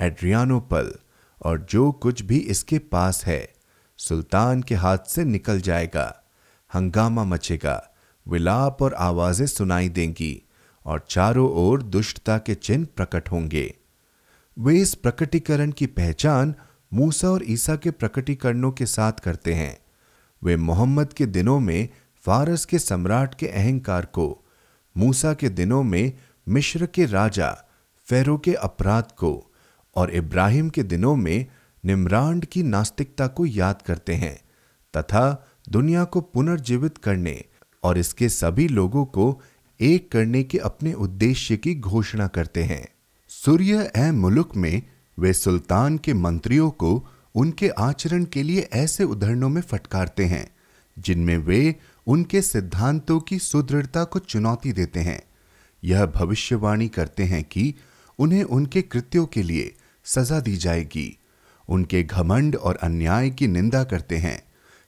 [0.00, 0.92] एड्रियानोपल
[1.42, 3.52] और जो कुछ भी इसके पास है
[4.00, 6.22] सुल्तान के हाथ से निकल जाएगा।
[6.74, 7.90] हंगामा मचेगा।
[8.28, 10.42] विलाप और आवाज़ें सुनाई देंगी
[10.86, 13.74] और चारों ओर दुष्टता के चिन्ह प्रकट होंगे।
[14.58, 16.54] वे इस प्रकटीकरण की पहचान
[16.94, 19.78] मूसा और ईसा के प्रकटीकरणों के साथ करते हैं।
[20.44, 21.88] वे मोहम्मद के दिनों में
[22.24, 24.44] फारस के सम्राट के अहंकार को,
[24.96, 26.12] मूसा के दिनों में
[26.48, 27.56] मिश्र के राजा,
[28.06, 29.52] फेरो के अपराध को
[29.96, 31.46] और इब्राहिम के दिनों में
[31.84, 34.36] निम्रांड की नास्तिकता को याद करते हैं,
[34.96, 37.44] तथा दुनिया को पुनर्जीवित करने
[37.82, 39.42] और इसके सभी लोगों को
[39.80, 42.88] एक करने के अपने उद्देश्य की घोषणा करते हैं।
[43.28, 44.82] सूर्य ए मुल्क में
[45.18, 50.50] वे सुल्तान के मंत्रियों को उनके आचरण के लिए ऐसे उदाहरणों में फटकारते हैं,
[50.98, 51.76] जिनमें वे
[52.06, 55.22] उनके सिद्धांतों की सुदृढ़ता को चुनौती देते हैं।
[55.84, 57.74] यह भविष्यवाणी करते हैं कि
[58.18, 59.74] उन्हें उनके कृत्यों के लिए
[60.04, 61.16] सजा दी जाएगी।
[61.70, 64.40] उनके घमंड और अन्याय की निंदा करते हैं।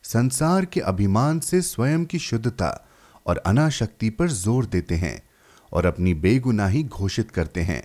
[0.05, 2.89] संसार के अभिमान से स्वयं की शुद्धता
[3.26, 5.22] और अनाशक्ति पर ज़ोर देते हैं
[5.72, 7.83] और अपनी बेगुनाही घोषित करते हैं।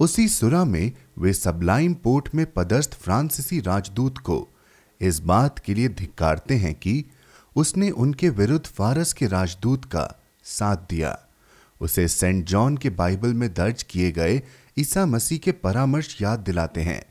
[0.00, 4.48] उसी सुरा में वे सबलाइम पोर्ट में पदस्थ फ्रांसीसी राजदूत को
[5.00, 7.04] इस बात के लिए धिक्कारते हैं कि
[7.56, 11.18] उसने उनके विरुद्ध फारस के राजदूत का साथ दिया।
[11.80, 14.42] उसे सेंट जॉन के बाइबल में दर्ज किए गए
[14.78, 17.02] ईसा मसीह के परामर्श याद दिलाते हैं।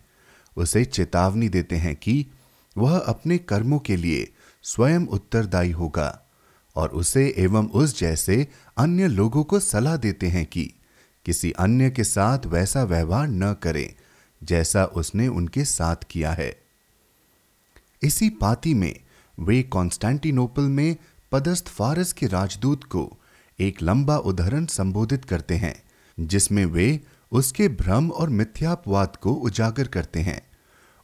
[0.58, 2.26] उसे चेतावनी देते हैं कि
[2.78, 4.34] वह अपने कर्मों के लिए
[4.64, 6.22] स्वयं उत्तरदायी होगा
[6.76, 8.47] और उसे एवं उस जैसे
[8.78, 10.74] अन्य लोगों को सलाह देते हैं कि
[11.26, 13.93] किसी अन्य के साथ वैसा व्यवहार न करें
[14.43, 16.62] जैसा उसने उनके साथ किया है।
[18.02, 18.99] इसी पाती में
[19.39, 20.95] वे कॉन्स्टेंटिनोपल में
[21.32, 23.18] पदस्थ फारस के राजदूत को
[23.60, 25.84] एक लंबा उदाहरण संबोधित करते हैं,
[26.20, 26.99] जिसमें वे
[27.32, 30.42] उसके भ्रम और मिथ्यापवाद को उजागर करते हैं।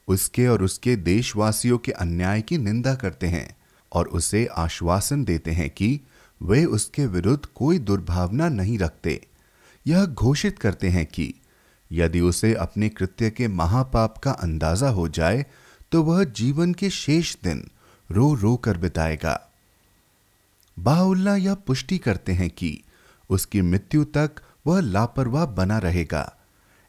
[0.07, 3.55] उसके और उसके देशवासियों के अन्याय की निंदा करते हैं
[3.91, 5.99] और उसे आश्वासन देते हैं कि
[6.41, 9.19] वे उसके विरुद्ध कोई दुर्भावना नहीं रखते।
[9.85, 11.33] यह घोषित करते हैं कि
[11.91, 15.45] यदि उसे अपने कृत्य के महापाप का अंदाज़ा हो जाए
[15.91, 17.69] तो वह जीवन के शेष दिन
[18.09, 19.39] रो रो कर बिताएगा।
[20.77, 22.79] बाउल्ला यह पुष्टि करते हैं कि
[23.29, 26.33] उसकी मृत्यु तक वह लापरवाह बना रहेगा।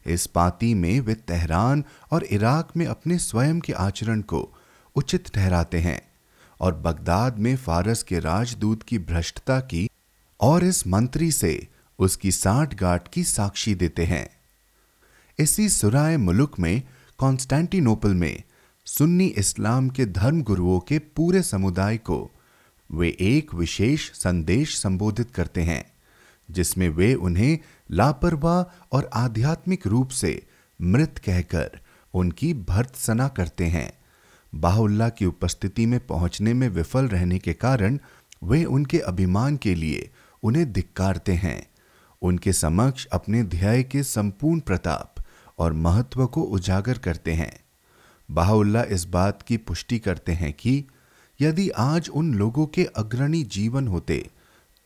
[0.05, 4.53] इस पाती में वे तेहरान और इराक में अपने स्वयं के आचरण को
[4.95, 6.01] उचित ठहराते हैं
[6.59, 9.89] और बगदाद में फारस के राजदूत की भ्रष्टता की
[10.41, 11.67] और इस मंत्री से
[11.99, 14.29] उसकी साठ गांठ की साक्षी देते हैं।
[15.39, 16.83] इसी सुराय मुल्क में,
[17.17, 18.43] कॉन्स्टेंटिनोपल में,
[18.85, 22.31] सुन्नी इस्लाम के धर्म गुरुओं के पूरे समुदाय को
[22.91, 25.98] वे एक विशेष संदेश संबोधित करते हैं।
[26.51, 27.57] जिसमें वे उन्हें
[27.91, 30.47] लापरवाह और आध्यात्मिक रूप से
[30.81, 31.79] मृत कहकर
[32.13, 33.91] उनकी भर्त्सना करते हैं।
[34.55, 37.99] बाहुल्ला की उपस्थिति में पहुँचने में विफल रहने के कारण
[38.43, 40.09] वे उनके अभिमान के लिए
[40.43, 41.69] उन्हें धिक्कारते हैं।
[42.21, 45.15] उनके समक्ष अपने ध्याय के संपूर्ण प्रताप
[45.59, 47.63] और महत्व को उजागर करते हैं।
[48.31, 50.83] बाहुल्ला इस बात की पुष्टि करते हैं कि
[51.41, 54.29] यदि आज उन लोगों के अग्रणी जीवन होते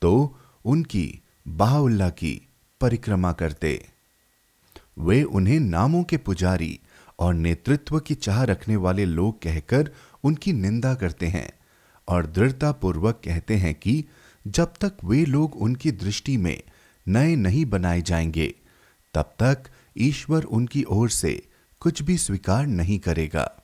[0.01, 2.47] तो उनकी बाहुल्ला की
[2.81, 3.87] परिक्रमा करते।
[4.99, 6.79] वे उन्हें नामों के पुजारी
[7.19, 9.91] और नेतृत्व की चाह रखने वाले लोग कहकर
[10.23, 11.53] उनकी निंदा करते हैं
[12.07, 14.05] और दृढ़ता पूर्वक कहते हैं कि
[14.47, 16.61] जब तक वे लोग उनकी दृष्टि में
[17.07, 18.55] नए नहीं बनाए जाएँगे,
[19.13, 19.63] तब तक
[19.97, 21.47] ईश्वर उनकी ओर से
[21.79, 23.63] कुछ भी स्वीकार नहीं करेगा।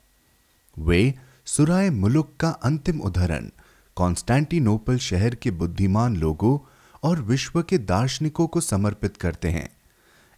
[0.78, 1.14] वे
[1.46, 3.50] सुराय मुलुक का अंतिम उदाहरण
[3.96, 6.69] कॉन्स्टेंटिनोपल शहर के बुद्धिमान लोगों
[7.02, 9.68] और विश्व के दार्शनिकों को समर्पित करते हैं।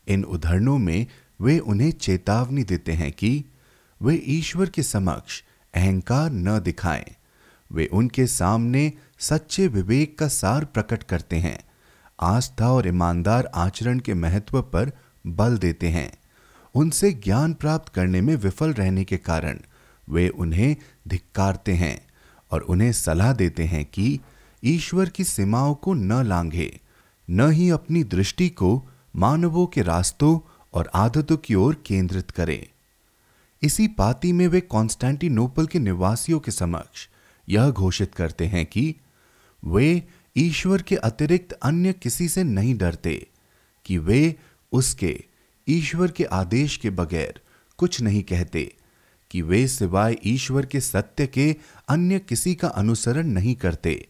[0.09, 1.07] इन उदाहरणों में
[1.41, 3.45] वे उन्हें चेतावनी देते हैं कि
[4.03, 5.43] वे ईश्वर के समक्ष
[5.75, 7.17] अहंकार न दिखाएँ।
[7.73, 11.59] वे उनके सामने सच्चे विवेक का सार प्रकट करते हैं।
[12.21, 14.93] आस्था और ईमानदार आचरण के महत्व पर
[15.27, 16.13] बल देते हैं।
[16.75, 19.59] उनसे ज्ञान प्राप्त करने में विफल रहने के कारण
[20.09, 20.77] वे उन्हें
[21.09, 22.07] धिक्कारते हैं
[22.51, 24.21] और उन्हें सलाह देते हैं कि
[24.65, 26.81] ईश्वर की सीमाओं को न लांघे,
[27.31, 30.39] न ही अपनी दृष्टि को मानवों के रास्तों
[30.75, 32.67] और आदतों की ओर केंद्रित करें।
[33.63, 37.09] इसी पाती में वे कॉन्स्टेंटिनोपल के निवासियों के समक्ष
[37.49, 38.95] यह घोषित करते हैं कि
[39.65, 40.03] वे
[40.37, 43.27] ईश्वर के अतिरिक्त अन्य किसी से नहीं डरते
[43.85, 44.37] कि वे
[44.73, 45.25] उसके,
[45.69, 47.41] ईश्वर के आदेश के बगैर
[47.79, 48.77] कुछ नहीं कहते
[49.31, 51.57] कि वे सिवाय ईश्वर के सत्य के
[51.89, 54.09] अन्य किसी का अनुसरण नहीं करते।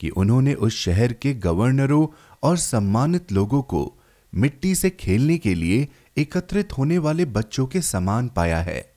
[0.00, 2.06] कि उन्होंने उस शहर के गवर्नरों
[2.42, 3.94] और सम्मानित लोगों को
[4.34, 5.88] मिट्टी से खेलने के लिए
[6.18, 8.92] एकत्रित होने वाले बच्चों के समान पाया है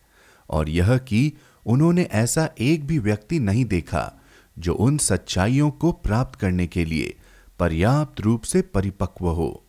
[0.49, 1.33] और यह कि
[1.65, 4.21] उन्होंने ऐसा एक भी व्यक्ति नहीं देखा
[4.59, 7.17] जो उन सच्चाइयों को प्राप्त करने के लिए
[7.59, 9.63] पर्याप्त रूप से परिपक्व हो।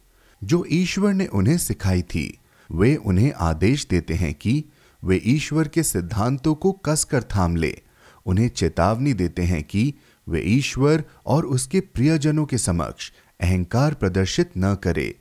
[0.45, 2.39] जो ईश्वर ने उन्हें सिखाई थी,
[2.73, 4.65] वे उन्हें आदेश देते हैं कि
[5.05, 7.79] वे ईश्वर के सिद्धांतों को कसकर थाम ले।
[8.27, 9.95] उन्हें चेतावनी देते हैं कि
[10.31, 15.15] वे ईश्वर और उसके प्रियजनों के समक्ष अहंकार प्रदर्शित न करे।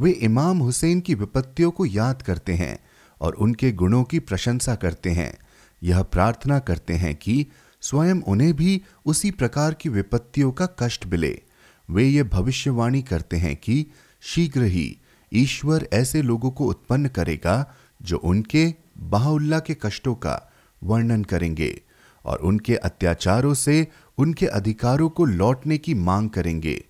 [0.00, 2.78] वे इमाम हुसैन की विपत्तियों को याद करते हैं
[3.20, 5.38] और उनके गुणों की प्रशंसा करते हैं।
[5.82, 7.46] यह प्रार्थना करते हैं कि
[7.80, 11.42] स्वयं उन्हें भी उसी प्रकार की विपत्तियों का कष्ट मिले।
[11.90, 13.86] वे ये भविष्यवाणी करते हैं कि
[14.22, 14.98] शीघ्र ही
[15.32, 20.52] ईश्वर ऐसे लोगों को उत्पन्न करेगा जो उनके बाहुल्ला के कष्टों का
[20.82, 21.82] वर्णन करेंगे
[22.24, 23.86] और उनके अत्याचारों से
[24.18, 26.84] उनके अधिकारों को लौटने की मांग करेंगे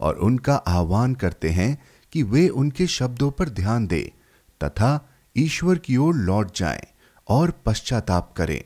[0.00, 1.78] और उनका आह्वान करते हैं
[2.12, 4.08] कि वे उनके शब्दों पर ध्यान दें
[4.64, 6.86] तथा ईश्वर की ओर लौट जाएँ
[7.28, 8.62] और पश्चाताप करें।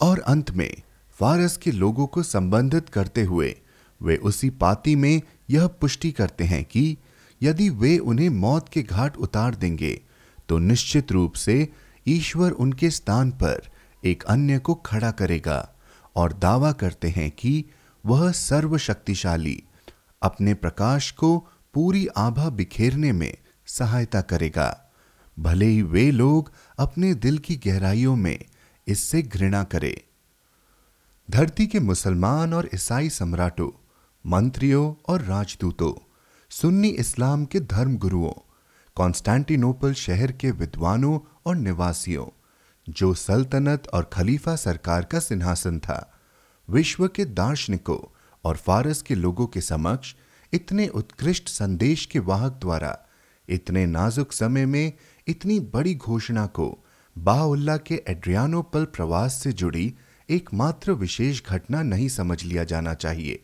[0.00, 0.82] और अंत में
[1.18, 3.54] फारस के लोगों को संबंधित करते हुए,
[4.00, 6.96] वे उसी पाती में यह पुष्टि करते हैं कि
[7.42, 10.00] यदि वे उन्हें मौत के घाट उतार देंगे
[10.48, 11.68] तो निश्चित रूप से
[12.06, 13.68] ईश्वर उनके स्थान पर
[14.04, 15.75] एक अन्य को खड़ा करेगा।
[16.16, 17.64] और दावा करते हैं कि
[18.06, 19.62] वह सर्वशक्तिशाली
[20.22, 21.38] अपने प्रकाश को
[21.74, 23.36] पूरी आभा बिखेरने में
[23.66, 24.92] सहायता करेगा।
[25.38, 28.38] भले ही वे लोग अपने दिल की गहराइयों में
[28.86, 29.96] इससे घृणा करें।
[31.30, 33.70] धरती के मुसलमान और ईसाई सम्राटों,
[34.26, 35.92] मंत्रियों और राजदूतों,
[36.50, 38.32] सुन्नी इस्लाम के धर्मगुरुओं,
[38.94, 42.35] कॉन्स्टेंटिनोपल शहर के विद्वानों और निवासियों
[42.88, 46.12] जो सल्तनत और खलीफा सरकार का सिंहासन था।
[46.70, 47.98] विश्व के दार्शनिकों
[48.44, 50.14] और फारस के लोगों के समक्ष
[50.52, 52.98] इतने उत्कृष्ट संदेश के वाहक द्वारा,
[53.48, 54.92] इतने नाजुक समय में
[55.26, 56.84] इतनी बड़ी घोषणा को
[57.18, 59.94] बाउल्ला के एड्रियानोपल प्रवास से जुड़ी
[60.30, 63.42] एकमात्र विशेष घटना नहीं समझ लिया जाना चाहिए।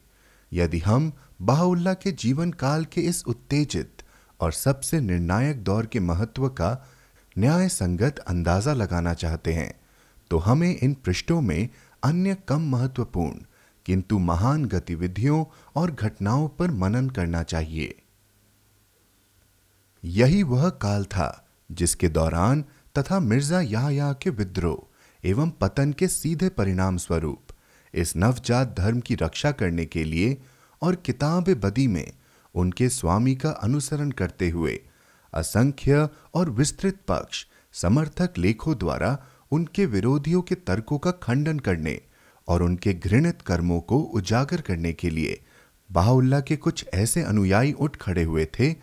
[0.52, 1.12] यदि हम
[1.42, 4.02] बाहुल्ला के जीवन काल के इस उत्तेजित
[4.40, 6.91] और सबसे निर्णायक दौर के महत्व का
[7.36, 9.72] न्याय संगत अंदाज़ा लगाना चाहते हैं
[10.30, 11.68] तो हमें इन पृष्ठों में
[12.02, 13.38] अन्य कम महत्वपूर्ण,
[13.86, 15.44] किंतु महान गतिविधियों
[15.76, 17.94] और घटनाओं पर मनन करना चाहिए।
[20.02, 22.64] यही वह काल था, जिसके दौरान
[22.94, 27.40] तथा मिर्ज़ा या के विद्रोह एवं पतन के सीधे परिणाम स्वरूप,
[27.94, 30.36] इस नवजात धर्म की रक्षा करने के लिए
[30.82, 32.12] और किताब बदी में
[32.54, 34.80] उनके स्वामी का अनुसरण करते हुए
[35.34, 39.18] असंख्य और विस्तृत पक्ष समर्थक लेखों द्वारा
[39.50, 42.00] उनके विरोधियों के तर्कों का खंडन करने
[42.48, 45.40] और उनके घृणित कर्मों को उजागर करने के लिए
[45.92, 48.74] बाहुल्ला के कुछ ऐसे अनुयायी उठ खड़े हुए थे,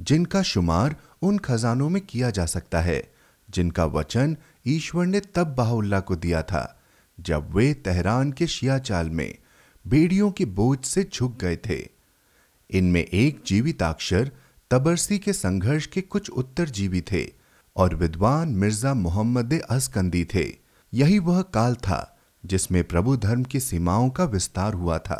[0.00, 3.12] जिनका शुमार उन खजानों में किया जा सकता है,
[3.50, 4.36] जिनका वचन
[4.66, 6.80] ईश्वर ने तब बाहुल्ला को दिया था,
[7.20, 9.38] जब वे तेहरान के शियाचाल में
[9.86, 11.88] बेड़ियों के बोझ से झुक गए थे।
[12.70, 14.30] इनमें एक जीविताक्षर
[14.70, 17.24] तबरसी के संघर्ष के कुछ उत्तर जीवी थे
[17.76, 20.44] और विद्वान मिर्ज़ा मोहम्मद असकंदी थे।
[20.92, 22.00] यही वह काल था
[22.44, 25.18] जिसमें प्रभु धर्म की सीमाओं का विस्तार हुआ था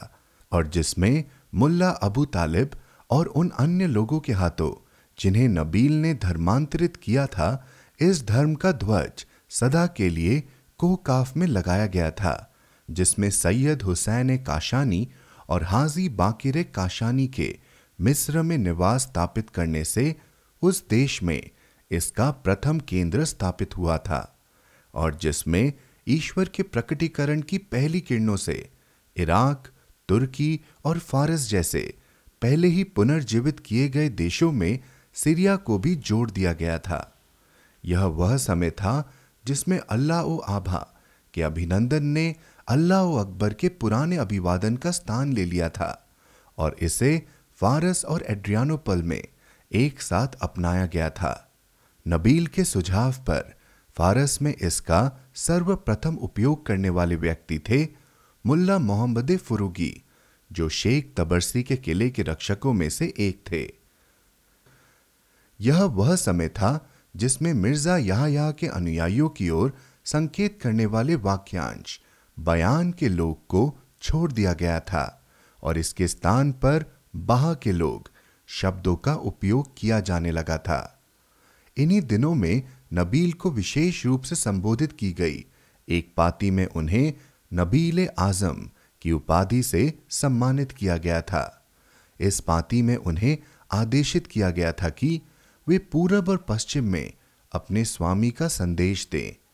[0.53, 1.24] और जिसमें
[1.55, 2.70] मुल्ला अबू तालिब
[3.11, 4.72] और उन अन्य लोगों के हाथों
[5.18, 7.66] जिन्हें नबील ने धर्मांतरित किया था,
[8.01, 10.42] इस धर्म का ध्वज सदा के लिए
[10.78, 12.55] कोकाफ में लगाया गया था,
[12.90, 15.09] जिसमें सैयद हुसैन काशानी
[15.49, 17.49] और हाजी बाकिर काशानी के
[18.01, 20.14] मिस्र में निवास स्थापित करने से
[20.62, 21.51] उस देश में
[21.90, 24.38] इसका प्रथम केंद्र स्थापित हुआ था
[24.94, 25.72] और जिसमें
[26.09, 28.70] ईश्वर के प्रकटीकरण की पहली किरणों से
[29.16, 29.68] इराक,
[30.09, 31.94] तुर्की और फारस जैसे
[32.42, 34.78] पहले ही पुनर्जीवित किए गए देशों में
[35.14, 37.18] सीरिया को भी जोड़ दिया गया था।
[37.84, 39.12] यह वह समय था
[39.46, 40.99] जिसमें अल्लाह ओ आभा
[41.34, 42.34] के अभिनंदन ने
[42.68, 46.09] अल्लाह अकबर के पुराने अभिवादन का स्थान ले लिया था
[46.59, 47.26] और इसे
[47.61, 49.22] फारस और एड्रियानोपल में
[49.72, 51.52] एक साथ अपनाया गया था।
[52.06, 53.54] नबील के सुझाव पर
[53.96, 55.00] फारस में इसका
[55.34, 57.88] सर्वप्रथम उपयोग करने वाले व्यक्ति थे
[58.46, 60.02] मुल्ला मोहम्मद फुरुगी,
[60.52, 63.74] जो शेख तबरसी के किले के रक्षकों में से एक थे।
[65.61, 69.72] यह वह समय था जिसमें मिर्ज़ा यहाया के अनुयायियों की ओर
[70.04, 72.00] संकेत करने वाले वाक्यांश,
[72.38, 75.26] बयान के लोग को छोड़ दिया गया था
[75.62, 76.84] और इसके स्थान पर
[77.18, 78.10] बाह के लोग
[78.46, 81.02] शब्दों का उपयोग किया जाने लगा था।
[81.76, 82.62] इन्हीं दिनों में
[82.94, 85.44] नबील को विशेष रूप से संबोधित की गई।
[85.88, 87.14] एक पाती में उन्हें
[87.54, 88.70] नबील आज़म
[89.02, 91.66] की उपाधि से सम्मानित किया गया था।
[92.20, 93.38] इस पाती में उन्हें
[93.72, 95.20] आदेशित किया गया था कि
[95.68, 97.12] वे पूरब और पश्चिम में
[97.52, 99.44] अपने स्वामी का संदेश दें।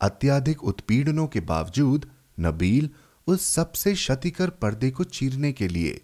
[0.00, 2.90] अत्याधिक उत्पीड़नों के बावजूद नबील
[3.26, 6.00] उस सबसे क्षतिकर पर्दे को चीरने के लिए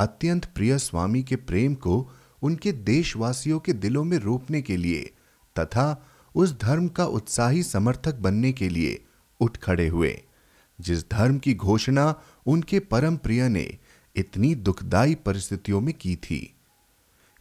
[0.00, 2.10] अत्यंत प्रिय स्वामी के प्रेम को
[2.42, 5.10] उनके देशवासियों के दिलों में रोपने के लिए
[5.58, 9.04] तथा उस धर्म का उत्साही समर्थक बनने के लिए
[9.40, 10.22] उठ खड़े हुए।
[10.80, 12.14] जिस धर्म की घोषणा
[12.46, 13.78] उनके परम प्रिय ने
[14.16, 16.54] इतनी दुखदाई परिस्थितियों में की थी।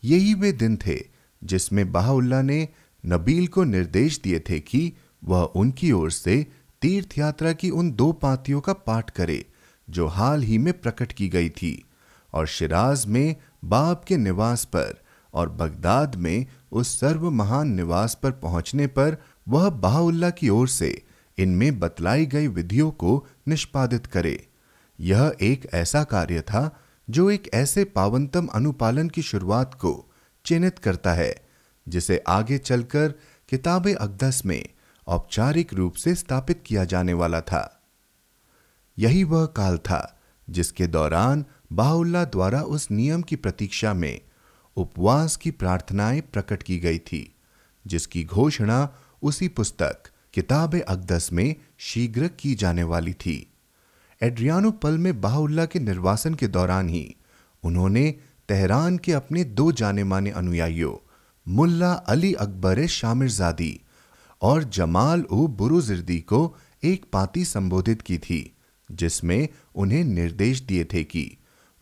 [0.03, 0.99] यही वे दिन थे
[1.43, 2.68] जिसमें बाहुल्ला ने
[3.05, 4.93] नबील को निर्देश दिए थे कि
[5.24, 6.45] वह उनकी ओर से
[6.82, 9.45] तीर्थ यात्रा की उन दो पातियों का पाठ करे,
[9.89, 11.86] जो हाल ही में प्रकट की गई थी।
[12.34, 15.02] और शिराज में बाप के निवास पर
[15.34, 19.18] और बगदाद में उस सर्व महान निवास पर पहुँचने पर
[19.48, 21.04] वह बाहुल्ला की ओर से
[21.38, 24.48] इनमें बतलाई गई विधियों को निष्पादित करे।
[25.00, 30.12] यह एक ऐसा कार्य था जो एक ऐसे पावनतम अनुपालन की शुरुआत को
[30.46, 31.36] चिन्हित करता है,
[31.88, 33.14] जिसे आगे चलकर
[33.50, 34.66] किताब अकदस में
[35.08, 37.82] औपचारिक रूप से स्थापित किया जाने वाला था।
[39.00, 40.20] यही वह काल था
[40.50, 44.22] जिसके दौरान बाहुल्ला द्वारा उस नियम की प्रतीक्षा में
[44.78, 47.36] उपवास की प्रार्थनाएँ प्रकट की गई थी,
[47.88, 50.04] जिसकी घोषणा उसी पुस्तक,
[50.34, 53.54] किताब अकदस में शीघ्र की जाने वाली थी।
[54.22, 57.16] एड्रियानो पल में बाहुल्ला के निर्वासन के दौरान ही
[57.64, 58.16] उन्होंने
[58.48, 60.96] तेहरान के अपने दो जाने माने अनुयायियों,
[61.48, 63.82] मुल्ला अली अकबर शामिरजादी
[64.42, 68.56] और जमाल उ बुरुजिर्दी को एक पाती संबोधित की थी,
[68.92, 71.38] जिसमें उन्हें निर्देश दिए थे कि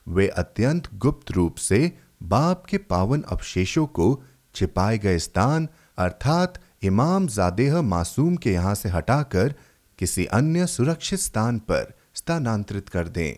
[0.07, 4.23] वे अत्यंत गुप्त रूप से बाप के पावन अवशेषों को
[4.55, 9.55] छिपाए गए स्थान, अर्थात इमाम जादेह मासूम के यहाँ से हटाकर
[9.99, 13.37] किसी अन्य सुरक्षित स्थान पर स्थानांतरित कर दें।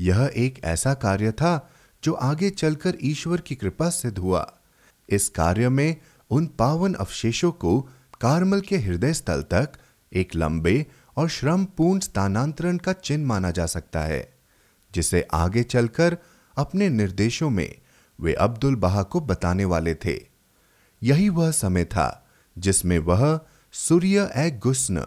[0.00, 1.70] यह एक ऐसा कार्य था
[2.02, 4.54] जो आगे चलकर ईश्वर की कृपा सिद्ध हुआ।
[5.08, 5.96] इस कार्य में
[6.30, 7.80] उन पावन अवशेषों को
[8.20, 9.72] कार्मल के हृदय स्थल तक
[10.12, 10.86] एक लंबे
[11.16, 14.33] और श्रमपूर्ण स्थानांतरण का चिन्ह माना जा सकता है।
[14.94, 16.16] जिसे आगे चलकर
[16.56, 17.74] अपने निर्देशों में
[18.20, 20.18] वे अब्दुल बहा को बताने वाले थे।
[21.02, 22.26] यही वह समय था
[22.58, 23.40] जिसमें वह
[23.72, 25.06] सूर्य ए गुस्न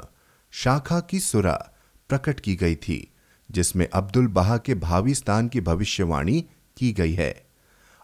[0.52, 1.72] शाखा की सुरा
[2.10, 3.14] प्रकट की गई थी,
[3.52, 6.42] जिसमें अब्दुल बहा के भावी स्थान की भविष्यवाणी
[6.78, 7.46] की गई है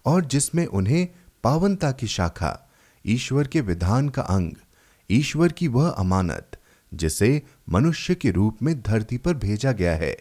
[0.06, 1.08] और जिसमें उन्हें
[1.44, 2.70] पावनता की शाखा,
[3.06, 4.52] ईश्वर के विधान का अंग,
[5.10, 6.60] ईश्वर की वह अमानत
[6.94, 10.16] जिसे मनुष्य के रूप में धरती पर भेजा गया है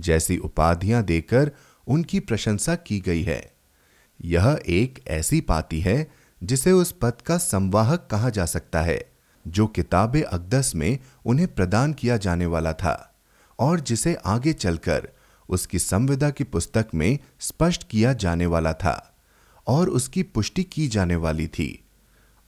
[0.00, 1.50] जैसी उपाधियाँ देकर
[1.86, 3.52] उनकी प्रशंसा की गई है।
[4.24, 6.10] यह एक ऐसी पाती है
[6.42, 9.12] जिसे उस पद का संवाहक कहा जा सकता है,
[9.48, 13.14] जो किताब अकदस में उन्हें प्रदान किया जाने वाला था
[13.58, 15.08] और जिसे आगे चलकर
[15.48, 19.16] उसकी संविदा की पुस्तक में स्पष्ट किया जाने वाला था
[19.66, 21.84] और उसकी पुष्टि की जाने वाली थी।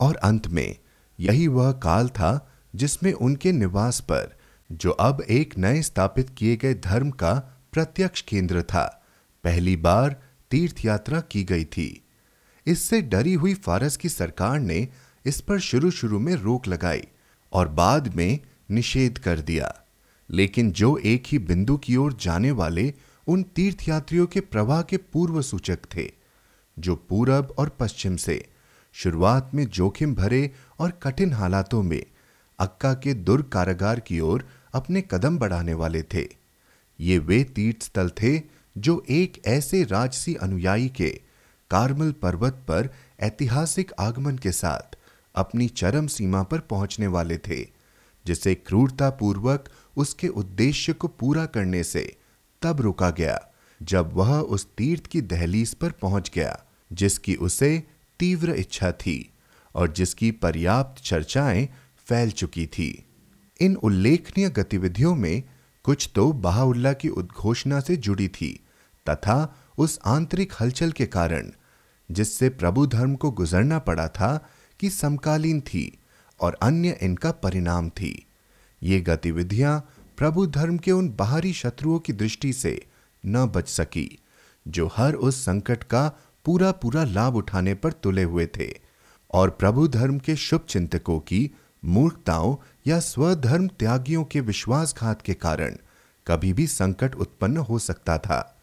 [0.00, 0.76] और अंत में
[1.20, 4.36] यही वह काल था जिसमें उनके निवास पर
[4.72, 7.34] जो अब एक नए स्थापित किए गए धर्म का
[7.72, 9.06] प्रत्यक्ष केंद्र था।
[9.44, 12.04] पहली बार तीर्थ यात्रा की गई थी।
[12.66, 14.88] इससे डरी हुई फारस की सरकार ने
[15.26, 17.02] इस पर शुरू शुरू में रोक लगाई
[17.52, 18.38] और बाद में
[18.70, 19.74] निषेध कर दिया।
[20.30, 22.94] लेकिन जो एक ही बिंदु की ओर जाने वाले
[23.26, 26.12] उन तीर्थयात्रियों के प्रवाह के पूर्व सूचक थे,
[26.78, 28.48] जो पूरब और पश्चिम से
[28.92, 32.04] शुरुआत में जोखिम भरे और कठिन हालातों में
[32.58, 36.26] अक्का के दुर्ग कारागार की ओर अपने कदम बढ़ाने वाले थे।
[36.98, 38.40] ये वे तीर्थ स्थल थे
[38.76, 41.08] जो एक ऐसे राजसी अनुयायी के
[41.70, 42.88] कार्मल पर्वत पर
[43.20, 44.96] ऐतिहासिक आगमन के साथ
[45.34, 47.62] अपनी चरम सीमा पर पहुँचने वाले थे,
[48.26, 52.16] जिसे क्रूरता पूर्वक उसके उद्देश्य को पूरा करने से
[52.62, 53.38] तब रुका गया,
[53.82, 57.82] जब वह उस तीर्थ की दहलीज पर पहुँच गया, जिसकी उसे
[58.20, 59.32] तीव्र इच्छा थी
[59.74, 61.68] और जिसकी पर्याप्त चर्चाएँ
[62.06, 63.06] फैल चुकी थी।
[63.60, 65.42] इन उल्लेखनीय गतिविधियों में
[65.84, 68.52] कुछ तो बहाउल्ला की उद्घोषणा से जुड़ी थी,
[69.06, 71.50] तथा उस आंतरिक हलचल के कारण,
[72.10, 74.36] जिससे प्रभु धर्म को गुजरना पड़ा था
[74.80, 75.98] कि समकालीन थी
[76.40, 78.14] और अन्य इनका परिणाम थी।
[78.82, 79.78] ये गतिविधियाँ
[80.18, 82.80] प्रभु धर्म के उन बाहरी शत्रुओं की दृष्टि से
[83.24, 84.08] न बच सकी,
[84.66, 86.08] जो हर उस संकट का
[86.44, 88.70] पूरा पूरा लाभ उठाने पर तुले हुए थे,
[89.30, 91.50] और प्रभु धर्म के शुभ चिंतकों की
[91.82, 95.76] मूर्खताओं या स्वधर्म त्यागियों के विश्वासघात के कारण
[96.26, 98.58] कभी भी संकट उत्पन्न हो सकता था।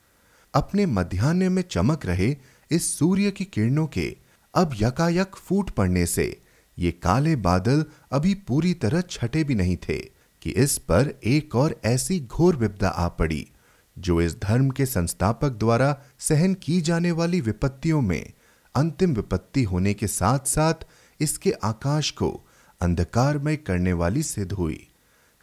[0.54, 2.38] अपने मध्यान्ह में चमक रहे
[2.72, 4.18] इस सूर्य की किरणों के
[4.56, 6.42] अब यकायक फूट पड़ने से
[6.80, 9.98] ये काले बादल अभी पूरी तरह छटे भी नहीं थे
[10.42, 13.52] कि इस पर एक और ऐसी घोर विपदा आ पड़ी,
[13.98, 18.34] जो इस धर्म के संस्थापक द्वारा सहन की जाने वाली विपत्तियों में
[18.76, 20.74] अंतिम विपत्ति होने के साथ साथ
[21.20, 22.48] इसके आकाश को
[22.82, 24.88] अंधकारमय करने वाली सिद्ध हुई,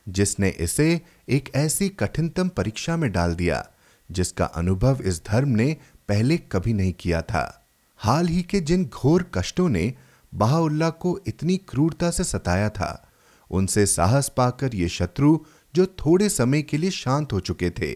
[0.07, 3.64] जिसने इसे एक ऐसी कठिनतम परीक्षा में डाल दिया,
[4.11, 5.76] जिसका अनुभव इस धर्म ने
[6.09, 7.68] पहले कभी नहीं किया था।
[8.01, 9.93] हाल ही के जिन घोर कष्टों ने
[10.32, 13.09] बहाउल्ला को इतनी क्रूरता से सताया था,
[13.51, 15.39] उनसे साहस पाकर ये शत्रु
[15.74, 17.93] जो थोड़े समय के लिए शांत हो चुके थे,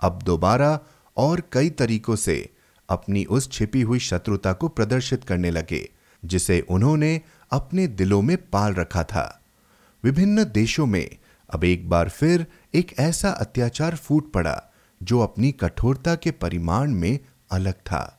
[0.00, 0.78] अब दोबारा
[1.16, 2.36] और कई तरीकों से
[2.88, 5.88] अपनी उस छिपी हुई शत्रुता को प्रदर्शित करने लगे,
[6.22, 7.20] जिसे उन्होंने
[7.52, 9.42] अपने दिलों में पाल रखा था।
[10.04, 11.16] विभिन्न देशों में
[11.54, 14.62] अब एक बार फिर एक ऐसा अत्याचार फूट पड़ा,
[15.02, 17.18] जो अपनी कठोरता के परिमाण में
[17.50, 18.18] अलग था।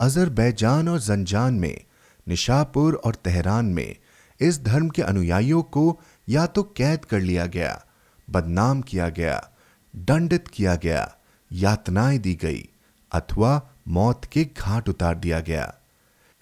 [0.00, 1.84] अजरबैजान और जंजान में,
[2.28, 3.96] निशापुर और तेहरान में
[4.40, 7.84] इस धर्म के अनुयायियों को या तो कैद कर लिया गया,
[8.30, 9.50] बदनाम किया गया,
[9.96, 11.16] दंडित किया गया,
[11.52, 12.68] यातनाएँ दी गई,
[13.12, 15.74] अथवा मौत के घाट उतार दिया गया।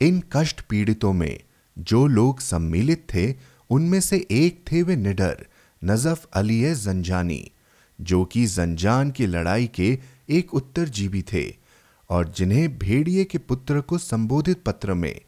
[0.00, 1.40] इन कष्ट पीड़ितों में
[1.78, 3.34] जो लोग सम्मिलित थे,
[3.70, 5.46] उनमें से एक थे वे निडर,
[5.84, 7.50] नजफ अली जंजानी,
[8.00, 9.98] जो कि जंजान की लड़ाई के
[10.28, 11.56] एक उत्तरजीवी थे
[12.10, 15.20] और जिन्हें भेड़िए के पुत्र को संबोधित पत्र में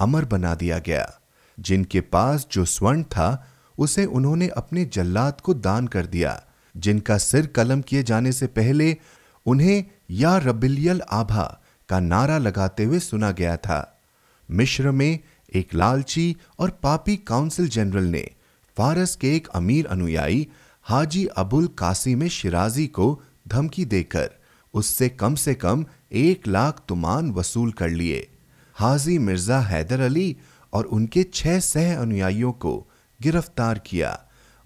[0.00, 1.20] अमर बना दिया गया।
[1.60, 6.44] जिनके पास जो स्वर्ण था, उसे उन्होंने अपने जल्लाद को दान कर दिया,
[6.76, 8.96] जिनका सिर कलम किए जाने से पहले
[9.46, 14.02] उन्हें या रबिलियल आभा का नारा लगाते हुए सुना गया था।
[14.50, 15.18] मिश्र में
[15.54, 18.24] एक लालची और पापी काउंसिल जनरल ने
[18.76, 20.46] फारस के एक अमीर अनुयायी,
[20.86, 24.30] हाजी अबुल कासिम शिराजी को धमकी देकर
[24.74, 28.26] उससे कम से कम एक लाख तुमान वसूल कर लिए।
[28.76, 30.36] हाजी मिर्ज़ा हैदर अली
[30.72, 32.76] और उनके छह सह अनुयायियों को
[33.20, 34.18] गिरफ़्तार किया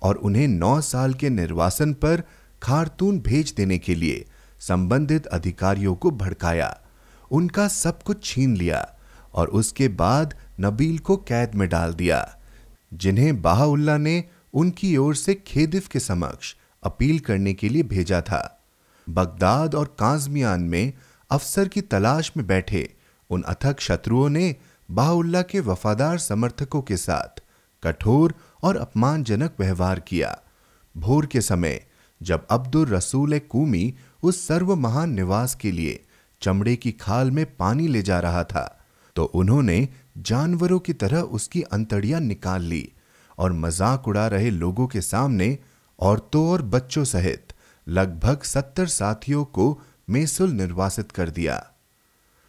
[0.02, 2.22] और उन्हें नौ साल के निर्वासन पर
[2.62, 4.24] खारतून भेज देने के लिए
[4.60, 6.76] संबंधित अधिकारियों को भड़काया।
[7.30, 8.86] उनका सब कुछ छीन लिया
[9.34, 12.38] और उसके बाद नबील को कैद में डाल दिया।
[12.94, 18.60] जिन्हें बाहुल्ला ने उनकी ओर से खेदिफ के समक्ष अपील करने के लिए भेजा था।
[19.08, 20.92] बगदाद और काजमियान में
[21.30, 22.94] अफसर की तलाश में बैठे
[23.30, 24.56] उन अथक शत्रुओं ने
[24.90, 27.42] बाहुल्ला के वफादार समर्थकों के साथ
[27.82, 30.38] कठोर और अपमानजनक व्यवहार किया।
[30.96, 31.86] भोर के समय
[32.22, 36.04] जब अब्दुल रसूल कूमी उस सर्व महान निवास के लिए
[36.42, 38.86] चमड़े की खाल में पानी ले जा रहा था
[39.16, 39.88] तो उन्होंने
[40.18, 42.88] जानवरों की तरह उसकी अंतड़ियाँ निकाल ली
[43.38, 45.56] और मज़ाक उड़ा रहे लोगों के सामने
[45.98, 47.52] औरतों और बच्चों सहित
[47.86, 49.66] लगभग सत्तर साथियों को
[50.10, 51.62] मेसुल निर्वासित कर दिया।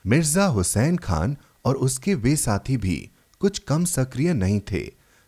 [0.05, 2.97] मिर्ज़ा हुसैन खान और उसके वे साथी भी
[3.41, 4.85] कुछ कम सक्रिय नहीं थे,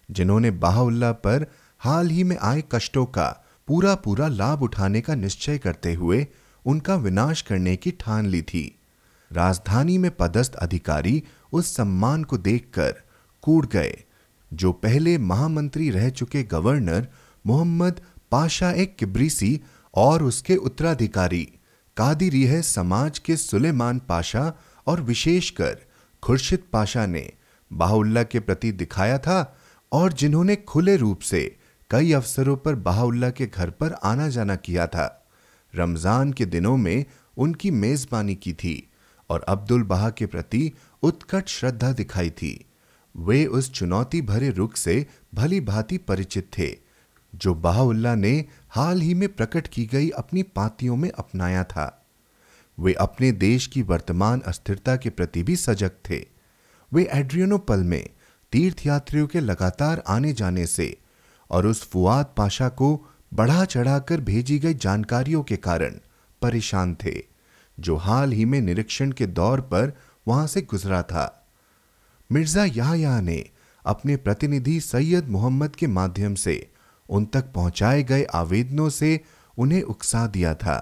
[0.09, 1.45] जिन्होंने बाहुल्ला पर
[1.81, 3.29] हाल ही में आए कष्टों का
[3.67, 6.25] पूरा पूरा लाभ उठाने का निश्चय करते हुए
[6.65, 8.63] उनका विनाश करने की ठान ली थी।
[9.31, 13.01] राजधानी में पदस्थ अधिकारी उस सम्मान को देखकर
[13.43, 14.03] कूड़ गए।
[14.51, 17.07] जो पहले महामंत्री रह चुके गवर्नर
[17.45, 19.59] मोहम्मद पाशा एक किब्रीसी
[19.93, 21.43] और उसके उत्तराधिकारी
[21.97, 24.53] कादिरी है समाज के सुलेमान पाशा
[24.87, 25.77] और विशेषकर
[26.23, 27.31] खुर्शिद पाशा ने
[27.71, 29.57] बाहुल्ला के प्रति दिखाया था
[29.91, 31.41] और जिन्होंने खुले रूप से
[31.91, 35.07] कई अवसरों पर बाहुल्ला के घर पर आना जाना किया था।
[35.73, 37.05] रमज़ान के दिनों में
[37.37, 38.91] उनकी मेजबानी की थी
[39.29, 40.71] और अब्दुल बहा के प्रति
[41.03, 42.65] उत्कट श्रद्धा दिखाई थी।
[43.15, 46.77] वे उस चुनौती भरे रुख से भली भांति परिचित थे,
[47.33, 52.05] जो बाहुल्ला ने हाल ही में प्रकट की गई अपनी पातियों में अपनाया था।
[52.77, 56.25] वे अपने देश की वर्तमान अस्थिरता के प्रति भी सजग थे।
[56.91, 58.09] वे एड्रियनोपल में
[58.53, 60.97] तीर्थयात्रियों के लगातार आने जाने से
[61.49, 65.95] और उस फुआद पाशा को बढ़ा चढ़ाकर भेजी गई जानकारियों के कारण
[66.41, 67.13] परेशान थे,
[67.79, 69.93] जो हाल ही में निरीक्षण के दौर पर
[70.31, 71.25] वहाँ से गुजरा था।
[72.29, 73.43] मिर्ज़ा याहया ने
[73.85, 76.55] अपने प्रतिनिधि सैयद मोहम्मद के माध्यम से
[77.09, 79.19] उन तक पहुँचाए गए आवेदनों से
[79.57, 80.77] उन्हें उकसा दिया था।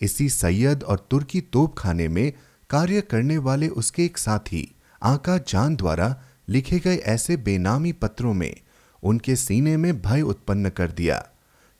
[0.00, 2.32] इसी सैयद और तुर्की तोप खाने में
[2.70, 4.68] कार्य करने वाले उसके एक साथी,
[5.02, 6.14] आका जान द्वारा
[6.48, 8.54] लिखे गए ऐसे बेनामी पत्रों में
[9.02, 11.22] उनके सीने में भय उत्पन्न कर दिया,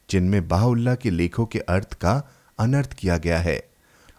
[0.09, 2.14] जिनमें बाहुल्ला के लेखों के अर्थ का
[2.59, 3.62] अनर्थ किया गया है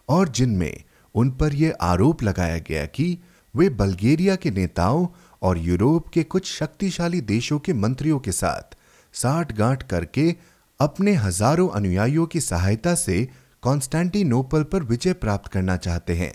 [0.09, 0.83] और जिनमें
[1.16, 3.18] उन पर यह आरोप लगाया गया कि
[3.55, 5.07] वे बल्गेरिया के नेताओं
[5.41, 8.76] और यूरोप के कुछ शक्तिशाली देशों के मंत्रियों के साथ
[9.13, 10.36] साठ गांठ करके
[10.80, 13.28] अपने हज़ारों अनुयायियों की सहायता से
[13.61, 16.34] कॉन्स्टेंटिनोपल पर विजय प्राप्त करना चाहते हैं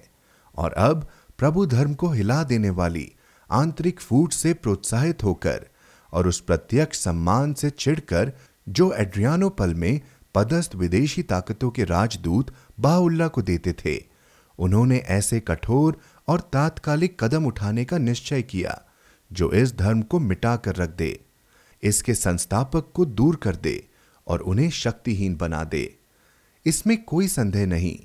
[0.55, 1.09] और अब
[1.39, 3.11] प्रभु धर्म को हिला देने वाली
[3.51, 5.67] आंतरिक फूट से प्रोत्साहित होकर
[6.13, 8.33] और उस प्रत्यक्ष सम्मान से चिढ़कर
[8.69, 10.01] जो एड्रियानोपल में
[10.35, 14.10] पदस्थ विदेशी ताकतों के राजदूत बाउल्ला को देते थे।
[14.61, 15.99] उन्होंने ऐसे कठोर
[16.29, 18.81] और तात्कालिक कदम उठाने का निश्चय किया,
[19.31, 21.21] जो इस धर्म को मिटा कर रख दे,
[21.83, 23.83] इसके संस्थापक को दूर कर दे
[24.27, 25.99] और उन्हें शक्तिहीन बना दे।
[26.67, 27.97] इसमें कोई संदेह नहीं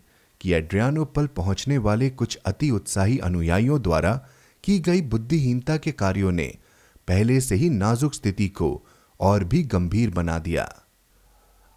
[0.42, 4.14] कि एड्रियानोपल पहुँचने वाले कुछ अति उत्साही अनुयायियों द्वारा
[4.64, 6.48] की गई बुद्धिहीनता के कार्यों ने
[7.08, 8.70] पहले से ही नाजुक स्थिति को
[9.20, 10.64] और भी गंभीर बना दिया।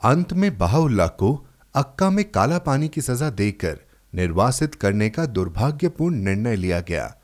[0.02, 1.34] अंत में बाहुल्ला को
[1.74, 3.78] अक्का में काला पानी की सजा देकर
[4.14, 7.14] निर्वासित करने का दुर्भाग्यपूर्ण निर्णय लिया गया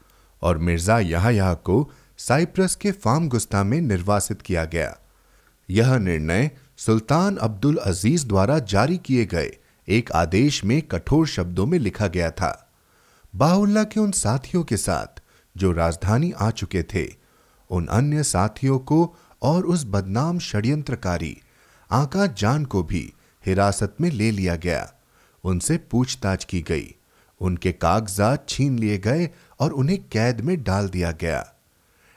[0.43, 4.97] और मिर्ज़ा यहाँ को साइप्रस के फार्म गुस्ता में निर्वासित किया गया।
[5.71, 9.51] यह निर्णय सुल्तान अब्दुल अज़ीज़ द्वारा जारी किए गए
[9.89, 12.71] एक आदेश में कठोर शब्दों में लिखा गया था।
[13.35, 15.23] बाहुल्ला के उन साथियों के साथ
[15.57, 17.07] जो राजधानी आ चुके थे,
[17.71, 21.37] उन अन्य साथियों को और उस बदनाम षड्यंत्रकारी
[21.91, 23.13] आका जान को भी
[23.47, 24.93] हिरासत में ले लिया गया।
[25.45, 26.95] उनसे पूछताछ की गई।
[27.41, 29.31] उनके कागजात छीन लिए गए
[29.61, 31.55] और उन्हें कैद में डाल दिया गया।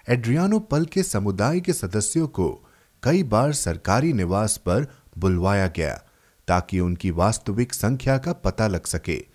[0.09, 2.69] एड्रियानो पल के समुदाय के सदस्यों को
[3.03, 6.03] कई बार सरकारी निवास पर बुलवाया गया
[6.47, 9.25] ताकि उनकी वास्तविक संख्या का पता लग सके।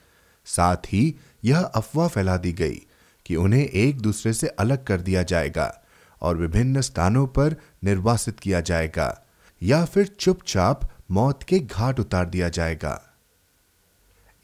[0.45, 1.14] साथ ही
[1.45, 2.82] यह अफवाह फैला दी गई
[3.26, 5.82] कि उन्हें एक दूसरे से अलग कर दिया जाएगा
[6.22, 9.22] और विभिन्न स्थानों पर निर्वासित किया जाएगा
[9.62, 13.12] या फिर चुपचाप मौत के घाट उतार दिया जाएगा।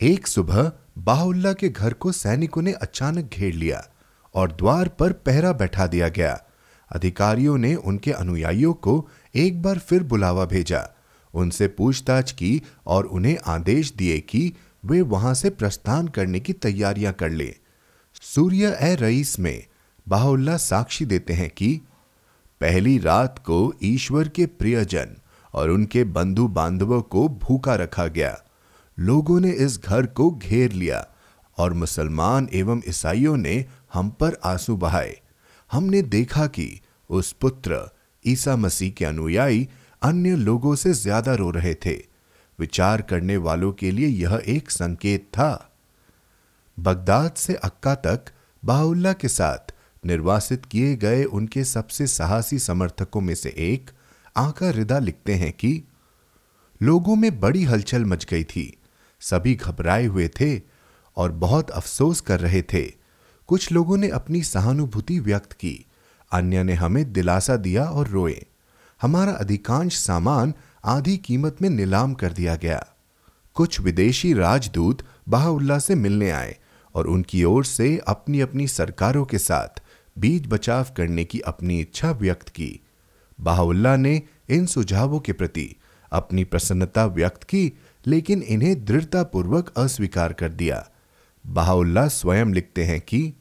[0.02, 3.88] एक सुबह बाहुल्ला के घर को सैनिकों ने अचानक घेर लिया
[4.34, 6.42] और द्वार पर पहरा बैठा दिया गया।
[6.92, 10.88] अधिकारियों ने उनके अनुयायियों को एक बार फिर बुलावा भेजा।
[11.34, 14.52] उनसे पूछताछ की और उन्हें आदेश दिए कि
[14.84, 17.54] वे वहाँ से प्रस्थान करने की तैयारियाँ कर ले।
[18.22, 19.66] सूर्य ए रईस में
[20.08, 21.80] बाहुल्ला साक्षी देते हैं कि
[22.60, 25.16] पहली रात को ईश्वर के प्रियजन
[25.54, 28.42] और उनके बंधु बांधवों को भूखा रखा गया।
[29.00, 31.06] लोगों ने इस घर को घेर लिया
[31.58, 35.20] और मुसलमान एवं ईसाइयों ने हम पर आँसू बहाए।
[35.72, 36.80] हमने देखा कि
[37.10, 37.96] उस पुत्र,
[38.26, 39.68] ईसा मसीह के अनुयायी,
[40.02, 42.04] अन्य लोगों से ज़्यादा रो रहे थे।
[42.58, 45.72] विचार करने वालों के लिए यह एक संकेत था।
[46.78, 48.24] बगदाद से अक्का तक
[48.64, 49.74] बाहुल्ला के साथ
[50.06, 53.90] निर्वासित किए गए उनके सबसे साहसी समर्थकों में से एक
[54.36, 55.82] आका रिदा लिखते हैं कि,
[56.82, 58.78] लोगों में बड़ी हलचल मच गई थी।
[59.20, 60.60] सभी घबराए हुए थे
[61.16, 62.92] और बहुत अफसोस कर रहे थे।
[63.46, 65.86] कुछ लोगों ने अपनी सहानुभूति व्यक्त की।
[66.32, 68.46] अन्य ने हमें दिलासा दिया और रोए।
[69.02, 70.54] हमारा अधिकांश सामान
[70.84, 72.86] आधी कीमत में नीलाम कर दिया गया।
[73.54, 74.98] कुछ विदेशी राजदूत
[75.28, 76.58] बाहुल्ला से मिलने आए
[76.94, 79.82] और उनकी ओर से अपनी अपनी सरकारों के साथ
[80.18, 82.80] बीज बचाव करने की अपनी इच्छा व्यक्त की।
[83.40, 85.76] बाहुल्ला ने इन सुझावों के प्रति
[86.12, 90.90] अपनी प्रसन्नता व्यक्त की लेकिन इन्हें दृढ़तापूर्वक अस्वीकार कर दिया।
[91.46, 93.32] बाहुल्ला स्वयं लिखते हैं कि,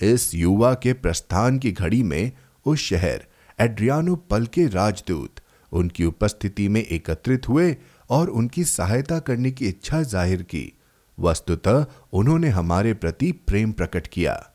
[0.00, 2.32] इस युवा के प्रस्थान की घड़ी में
[2.66, 3.26] उस शहर,
[3.60, 5.34] एड्रियानो पल के राजदूत,
[5.72, 7.76] उनकी उपस्थिति में एकत्रित हुए
[8.10, 10.78] और उनकी सहायता करने की इच्छा ज़ाहिर की।
[11.20, 14.50] वस्तुतः उन्होंने हमारे प्रति प्रेम प्रकट किया।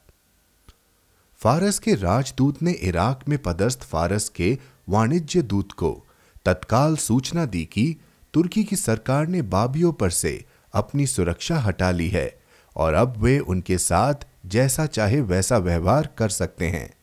[1.36, 4.58] फारस के राजदूत ने इराक में पदस्थ फारस के
[4.90, 6.06] वाणिज्य दूत को
[6.46, 7.98] तत्काल सूचना दी कि
[8.34, 12.40] तुर्की की सरकार ने बाबियों पर से अपनी सुरक्षा हटा ली है
[12.76, 14.14] और अब वे उनके साथ
[14.46, 16.94] जैसा चाहे वैसा व्यवहार कर सकते हैं।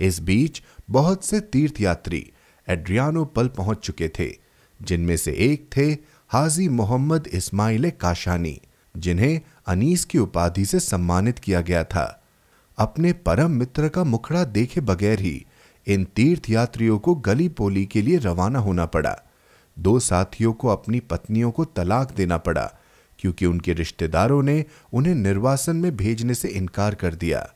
[0.00, 2.32] इस बीच बहुत से तीर्थयात्री
[2.68, 4.32] एड्रियानो पल पहुँच चुके थे,
[4.82, 5.98] जिनमें से एक थे
[6.28, 8.60] हाजी मोहम्मद इस्माइल काशानी,
[8.96, 12.22] जिन्हें अनीस की उपाधि से सम्मानित किया गया था।
[12.78, 15.46] अपने परम मित्र का मुखड़ा देखे बगैर ही
[15.86, 19.22] इन तीर्थयात्रियों को गली पोली के लिए रवाना होना पड़ा।
[19.78, 22.72] दो साथियों को अपनी पत्नियों को तलाक देना पड़ा,
[23.18, 27.54] क्योंकि उनके रिश्तेदारों ने उन्हें निर्वासन में भेजने से इनकार कर दिया।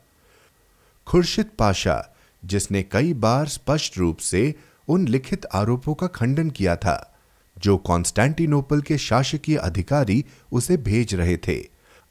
[1.07, 2.15] खुर्शिद पाशा,
[2.45, 4.55] जिसने कई बार स्पष्ट रूप से
[4.87, 7.19] उन लिखित आरोपों का खंडन किया था,
[7.57, 11.61] जो कॉन्स्टेंटिनोपल के शासकीय अधिकारी उसे भेज रहे थे,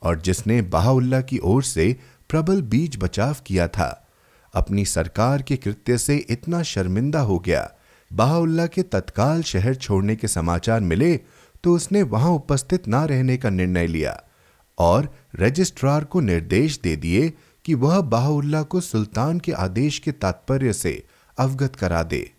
[0.03, 1.97] और जिसने बाहुल्ला की ओर से
[2.29, 4.09] प्रबल बीज बचाव किया था,
[4.55, 7.73] अपनी सरकार के कृत्य से इतना शर्मिंदा हो गया।
[8.13, 11.17] बाहुल्ला के तत्काल शहर छोड़ने के समाचार मिले
[11.65, 14.21] तो उसने वहाँ उपस्थित ना रहने का निर्णय लिया
[14.79, 15.09] और
[15.41, 17.33] रजिस्ट्रार को निर्देश दे दिए
[17.65, 21.03] कि वह बाहुल्ला को सुल्तान के आदेश के तात्पर्य से
[21.39, 22.31] अवगत करा दे।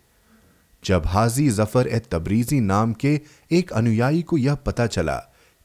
[0.84, 3.20] जब हाजी ज़फ़र ए तबरीजी नाम के
[3.50, 5.16] एक अनुयायी को यह पता चला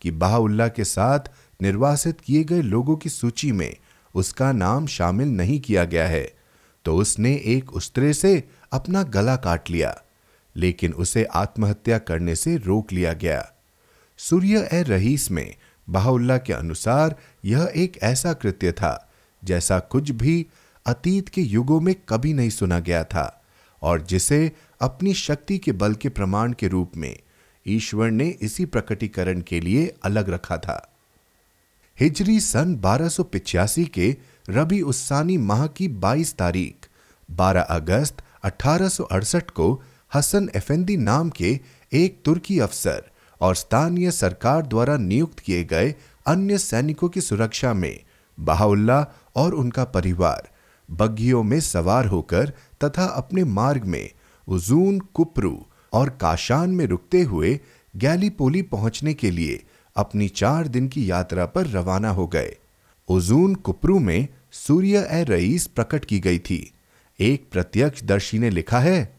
[0.02, 1.20] कि बाहुल्ला के साथ
[1.62, 3.76] निर्वासित किए गए लोगों की सूची में
[4.16, 6.34] उसका नाम शामिल नहीं किया गया है
[6.86, 10.02] तो उसने एक उस्तरे से अपना गला काट लिया,
[10.56, 13.52] लेकिन उसे आत्महत्या करने से रोक लिया गया।
[14.18, 15.56] सूर्य ए रहीस में,
[15.90, 17.16] बाहुल्ला के अनुसार
[17.46, 19.12] यह एक ऐसा कृत्य था,
[19.44, 20.46] जैसा कुछ भी
[20.86, 23.44] अतीत के युगों में कभी नहीं सुना गया था,
[23.82, 24.52] और जिसे
[24.82, 27.18] अपनी शक्ति के बल के प्रमाण के रूप में
[27.68, 30.94] ईश्वर ने इसी प्रकटीकरण के लिए अलग रखा था।
[32.00, 33.10] हिजरी सन बारह
[33.78, 34.16] के
[34.50, 36.88] रबी उस्सानी माह की 22 तारीख
[37.32, 39.84] 12 अगस्त अठारह सौ अड़सठ को
[40.14, 41.60] हसन एफेंदी नाम के
[41.94, 43.04] एक तुर्की अफसर
[43.42, 45.96] और स्थानीय सरकार द्वारा नियुक्त किए गए
[46.28, 48.04] अन्य सैनिकों की सुरक्षा में
[48.40, 50.50] बाहुल्ला और उनका परिवार
[50.92, 54.10] बग्घियों में सवार होकर तथा अपने मार्ग में
[54.48, 57.60] उजून, कुपरू और काशान में रुकते हुए
[57.96, 59.64] गैलीपोली पहुँचने के लिए
[59.96, 62.56] अपनी चार दिन की यात्रा पर रवाना हो गए।
[63.10, 66.74] उजून, कुपरू में सूर्य ए रईस प्रकट की गई थी।
[67.20, 69.18] एक प्रत्यक्ष दर्शी ने लिखा है,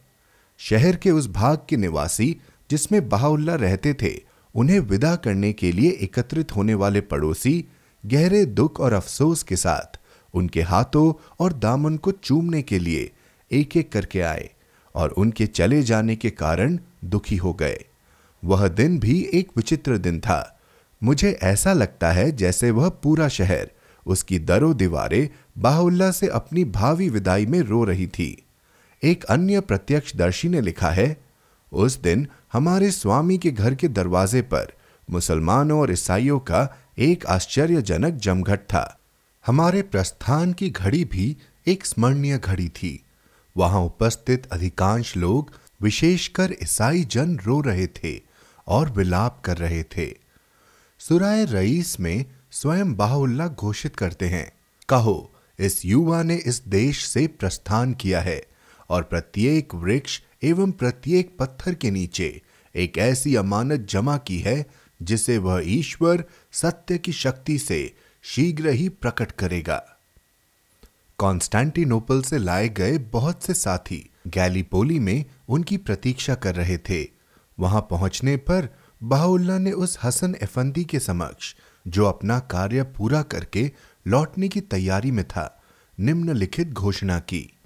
[0.58, 2.36] शहर के उस भाग के निवासी
[2.70, 4.20] जिसमें बहाउल्ला रहते थे,
[4.54, 7.64] उन्हें विदा करने के लिए एकत्रित होने वाले पड़ोसी
[8.06, 9.98] गहरे दुख और अफसोस के साथ
[10.34, 13.10] उनके हाथों और दामन को चूमने के लिए
[13.52, 14.50] एक एक करके आए
[14.94, 17.84] और उनके चले जाने के कारण दुखी हो गए।
[18.44, 20.60] वह दिन भी एक विचित्र दिन था।
[21.02, 23.70] मुझे ऐसा लगता है जैसे वह पूरा शहर,
[24.06, 28.44] उसकी दरो दीवारें बाहुल्ला से अपनी भावी विदाई में रो रही थी।
[29.02, 31.16] एक अन्य प्रत्यक्षदर्शी ने लिखा है,
[31.72, 34.72] उस दिन हमारे स्वामी के घर के दरवाजे पर
[35.10, 39.00] मुसलमानों और ईसाइयों का एक आश्चर्यजनक जमघट था।
[39.46, 41.36] हमारे प्रस्थान की घड़ी भी
[41.66, 43.04] एक स्मरणीय घड़ी थी।
[43.56, 45.50] वहाँ उपस्थित अधिकांश लोग
[45.82, 48.20] विशेषकर ईसाई जन रो रहे थे
[48.66, 50.06] और विलाप कर रहे थे।
[51.00, 54.52] सुराय रईस में स्वयं बाहुल्ला घोषित करते हैं,
[54.88, 58.46] कहो इस युवा ने इस देश से प्रस्थान किया है
[58.88, 62.42] और प्रत्येक वृक्ष एवं प्रत्येक पत्थर के नीचे
[62.76, 64.66] एक ऐसी अमानत जमा की है,
[65.02, 69.84] जिसे वह ईश्वर सत्य की शक्ति से शीघ्र ही प्रकट करेगा।
[71.18, 77.08] कॉन्स्टेंटिनोपल से लाए गए बहुत से साथी गैलीपोली में उनकी प्रतीक्षा कर रहे थे।
[77.60, 78.68] वहाँ पहुँचने पर
[79.02, 81.54] बाहुल्ला ने उस हसन एफंदी के समक्ष
[81.88, 83.72] जो अपना कार्य पूरा करके
[84.08, 85.62] लौटने की तैयारी में था,
[86.00, 87.58] निम्नलिखित घोषणा की।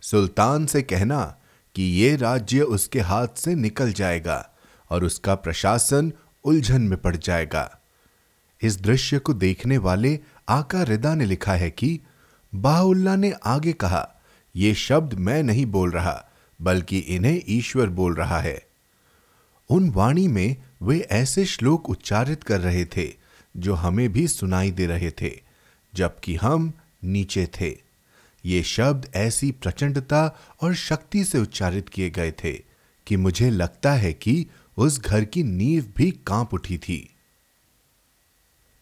[0.00, 1.36] सुल्तान से कहना
[1.74, 4.50] कि ये राज्य उसके हाथ से निकल जाएगा
[4.90, 6.12] और उसका प्रशासन
[6.44, 7.80] उलझन में पड़ जाएगा।
[8.62, 12.00] इस दृश्य को देखने वाले आका रिदा ने लिखा है कि
[12.54, 14.10] बाहुल्ला ने आगे कहा
[14.56, 16.28] यह शब्द मैं नहीं बोल रहा,
[16.62, 18.66] बल्कि इन्हें ईश्वर बोल रहा है।
[19.68, 23.14] उन वाणी में वे ऐसे श्लोक उच्चारित कर रहे थे,
[23.56, 25.49] जो हमें भी सुनाई दे रहे थे।
[25.94, 26.72] जबकि हम
[27.04, 27.78] नीचे थे।
[28.44, 32.52] ये शब्द ऐसी प्रचंडता और शक्ति से उच्चारित किए गए थे
[33.06, 34.46] कि मुझे लगता है कि
[34.76, 37.14] उस घर की नींव भी काँप उठी थी।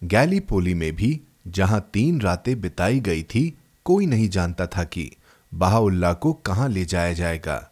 [0.04, 5.10] गैलीपोली में भी जहाँ तीन रातें बिताई गई थी, कोई नहीं जानता था कि
[5.54, 7.70] बाहुल्ला को कहाँ ले जाया जाएगा।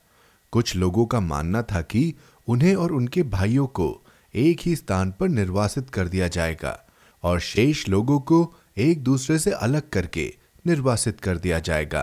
[0.52, 2.14] कुछ लोगों का मानना था कि
[2.48, 4.02] उन्हें और उनके भाइयों को
[4.34, 6.86] एक ही स्थान पर निर्वासित कर दिया जाएगा
[7.22, 10.32] और शेष लोगों को एक दूसरे से अलग करके
[10.66, 12.02] निर्वासित कर दिया जाएगा।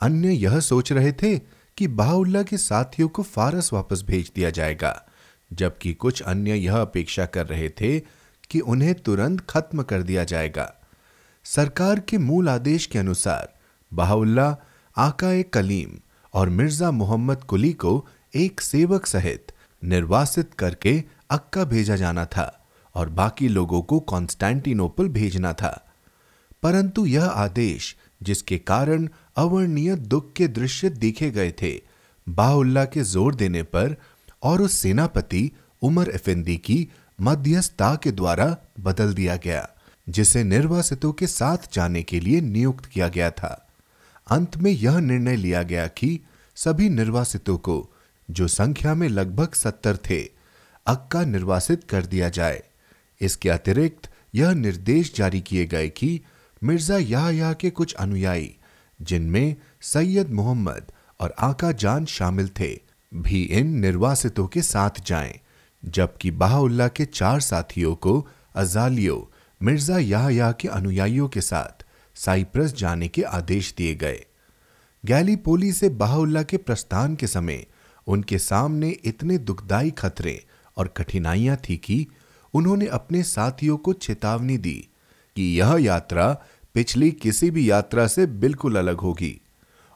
[0.00, 1.38] अन्य यह सोच रहे थे
[1.76, 5.06] कि बाहुल्ला के साथियों को फारस वापस भेज दिया जाएगा,
[5.50, 7.98] जबकि कुछ अन्य यह अपेक्षा कर रहे थे
[8.50, 10.72] कि उन्हें तुरंत खत्म कर दिया जाएगा।
[11.44, 13.52] सरकार के मूल आदेश के अनुसार,
[13.92, 14.56] बाहुल्ला,
[14.96, 15.98] आकाए कलीम
[16.34, 19.52] और मिर्ज़ा मोहम्मद कुली को एक सेवक सहित
[19.82, 22.64] निर्वासित करके अक्का भेजा जाना था
[22.94, 25.83] और बाकी लोगों को कॉन्स्टेंटिनोपल भेजना था।
[26.64, 31.82] परंतु यह आदेश, जिसके कारण अवर्णीय दुख के दृश्य देखे गए थे,
[32.28, 33.96] बाहुल्ला के ज़ोर देने पर
[34.42, 35.50] और उस सेनापति
[35.82, 36.88] उमर इफिंदी की
[37.20, 39.68] मध्यस्थता के द्वारा बदल दिया गया,
[40.08, 43.68] जिसे निर्वासितों के साथ जाने के लिए नियुक्त किया गया था।
[44.30, 46.20] अंत में यह निर्णय लिया गया कि
[46.56, 47.92] सभी निर्वासितों को,
[48.30, 50.22] जो संख्या में लगभग सत्तर थे,
[50.86, 52.62] अक्का निर्वासित कर दिया जाए।
[53.20, 56.20] इसके अतिरिक्त यह निर्देश जारी किए गए कि
[56.64, 58.54] मिर्ज़ा याहया के कुछ अनुयायी
[59.00, 62.72] जिनमें सैयद मोहम्मद और आका जान शामिल थे
[63.12, 65.40] भी इन निर्वासितों के साथ जाएँ,
[65.82, 69.30] जबकि बाहुल्ला के चार साथियों को अजालियो
[69.60, 71.84] मिर्ज़ा याहया के अनुयायियों के साथ
[72.16, 74.24] साइप्रस जाने के आदेश दिए गए।
[75.04, 77.64] गैलीपोली से बाहुल्ला के प्रस्थान के समय
[78.06, 80.44] उनके सामने इतने दुखदाई खतरे
[80.76, 82.06] और कठिनाइयाँ थी कि
[82.54, 84.76] उन्होंने अपने साथियों को चेतावनी दी
[85.36, 86.26] कि यह यात्रा
[86.74, 89.40] पिछली किसी भी यात्रा से बिल्कुल अलग होगी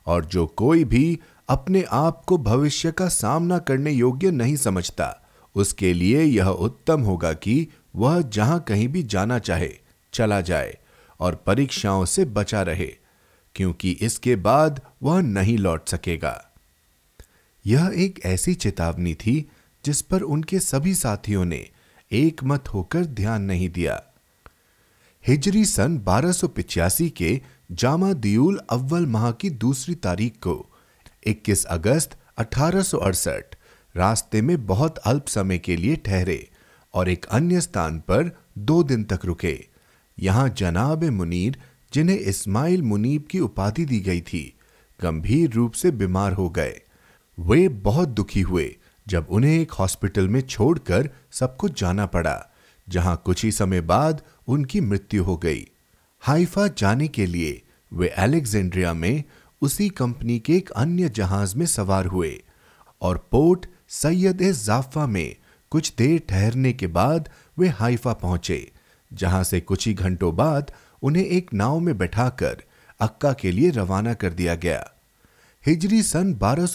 [0.06, 1.18] और जो कोई भी
[1.48, 7.32] अपने आप को भविष्य का सामना करने योग्य नहीं समझता, उसके लिए यह उत्तम होगा
[7.32, 9.70] कि वह जहाँ कहीं भी जाना चाहे,
[10.12, 10.78] चला जाए
[11.20, 12.94] और परीक्षाओं से बचा रहे,
[13.54, 16.52] क्योंकि इसके बाद वह नहीं लौट सकेगा।
[17.66, 19.50] यह एक ऐसी चेतावनी थी
[19.84, 21.68] जिस पर उनके सभी साथियों ने
[22.12, 24.02] एक मत होकर ध्यान नहीं दिया।
[25.28, 26.32] हिजरी सन बारह
[27.00, 27.40] के
[27.72, 30.70] जामा दियुल अव्वल माह की दूसरी तारीख को
[31.26, 32.82] 21 अगस्त अठारह
[33.96, 36.50] रास्ते में बहुत अल्प समय के लिए ठहरे
[36.94, 39.68] और एक अन्य स्थान पर दो दिन तक रुके।
[40.18, 41.58] यहाँ जनाब मुनीर,
[41.94, 44.58] जिन्हें इस्माइल मुनीब की उपाधि दी गई थी,
[45.02, 46.80] गंभीर रूप से बीमार हो गए।
[47.40, 48.76] वे बहुत दुखी हुए
[49.08, 52.47] जब उन्हें एक हॉस्पिटल में छोड़कर सबको जाना पड़ा।
[52.88, 55.66] जहाँ कुछ ही समय बाद उनकी मृत्यु हो गई।
[56.20, 57.62] हाइफा जाने के लिए
[57.92, 59.24] वे अलेक्जेंड्रिया में
[59.62, 62.42] उसी कंपनी के एक अन्य जहाज़ में सवार हुए
[63.02, 65.36] और पोर्ट सैयद जाफा में
[65.70, 67.28] कुछ देर ठहरने के बाद
[67.58, 68.72] वे हाइफा पहुँचे,
[69.12, 70.70] जहाँ से कुछ ही घंटों बाद
[71.02, 72.62] उन्हें एक नाव में बैठाकर
[73.00, 74.90] अक्का के लिए रवाना कर दिया गया।
[75.66, 76.66] हिजरी सन बारह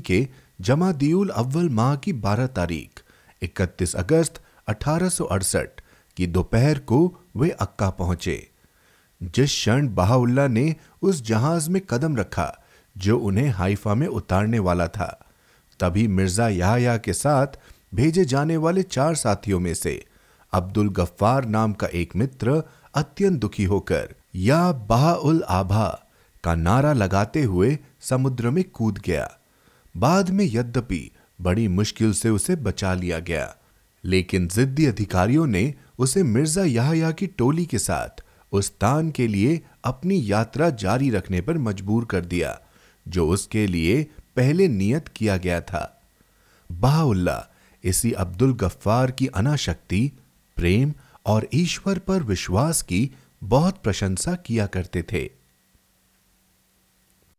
[0.00, 0.28] के
[0.60, 3.02] जमादियुल अव्वल माह की 12 तारीख
[3.42, 5.10] 31 अगस्त अठारह
[6.16, 8.50] की दोपहर को वे अक्का पहुँचे।
[9.22, 12.64] जिस क्षण बहाउल्ला ने उस जहाज़ में कदम रखा,
[12.98, 15.26] जो उन्हें हाइफा में उतारने वाला था,
[15.80, 17.46] तभी मिर्ज़ा याहया के साथ
[17.94, 20.04] भेजे जाने वाले चार साथियों में से
[20.52, 22.62] अब्दुल गफ्फार नाम का एक मित्र
[22.94, 26.08] अत्यंत दुखी होकर, या बाउल आभा
[26.44, 29.38] का नारा लगाते हुए समुद्र में कूद गया।
[29.96, 31.10] बाद में यद्यपि
[31.40, 33.56] बड़ी मुश्किल से उसे बचा लिया गया।
[34.04, 39.60] लेकिन जिद्दी अधिकारियों ने उसे मिर्ज़ा याहया की टोली के साथ उस तान के लिए
[39.84, 42.60] अपनी यात्रा जारी रखने पर मजबूर कर दिया,
[43.08, 44.02] जो उसके लिए
[44.36, 46.02] पहले नियत किया गया था।
[46.72, 47.46] बाहुल्ला
[47.84, 50.12] इसी अब्दुल गफ्फार की अनाशक्ति,
[50.56, 50.94] प्रेम
[51.26, 53.10] और ईश्वर पर विश्वास की
[53.44, 55.41] बहुत प्रशंसा किया करते थे।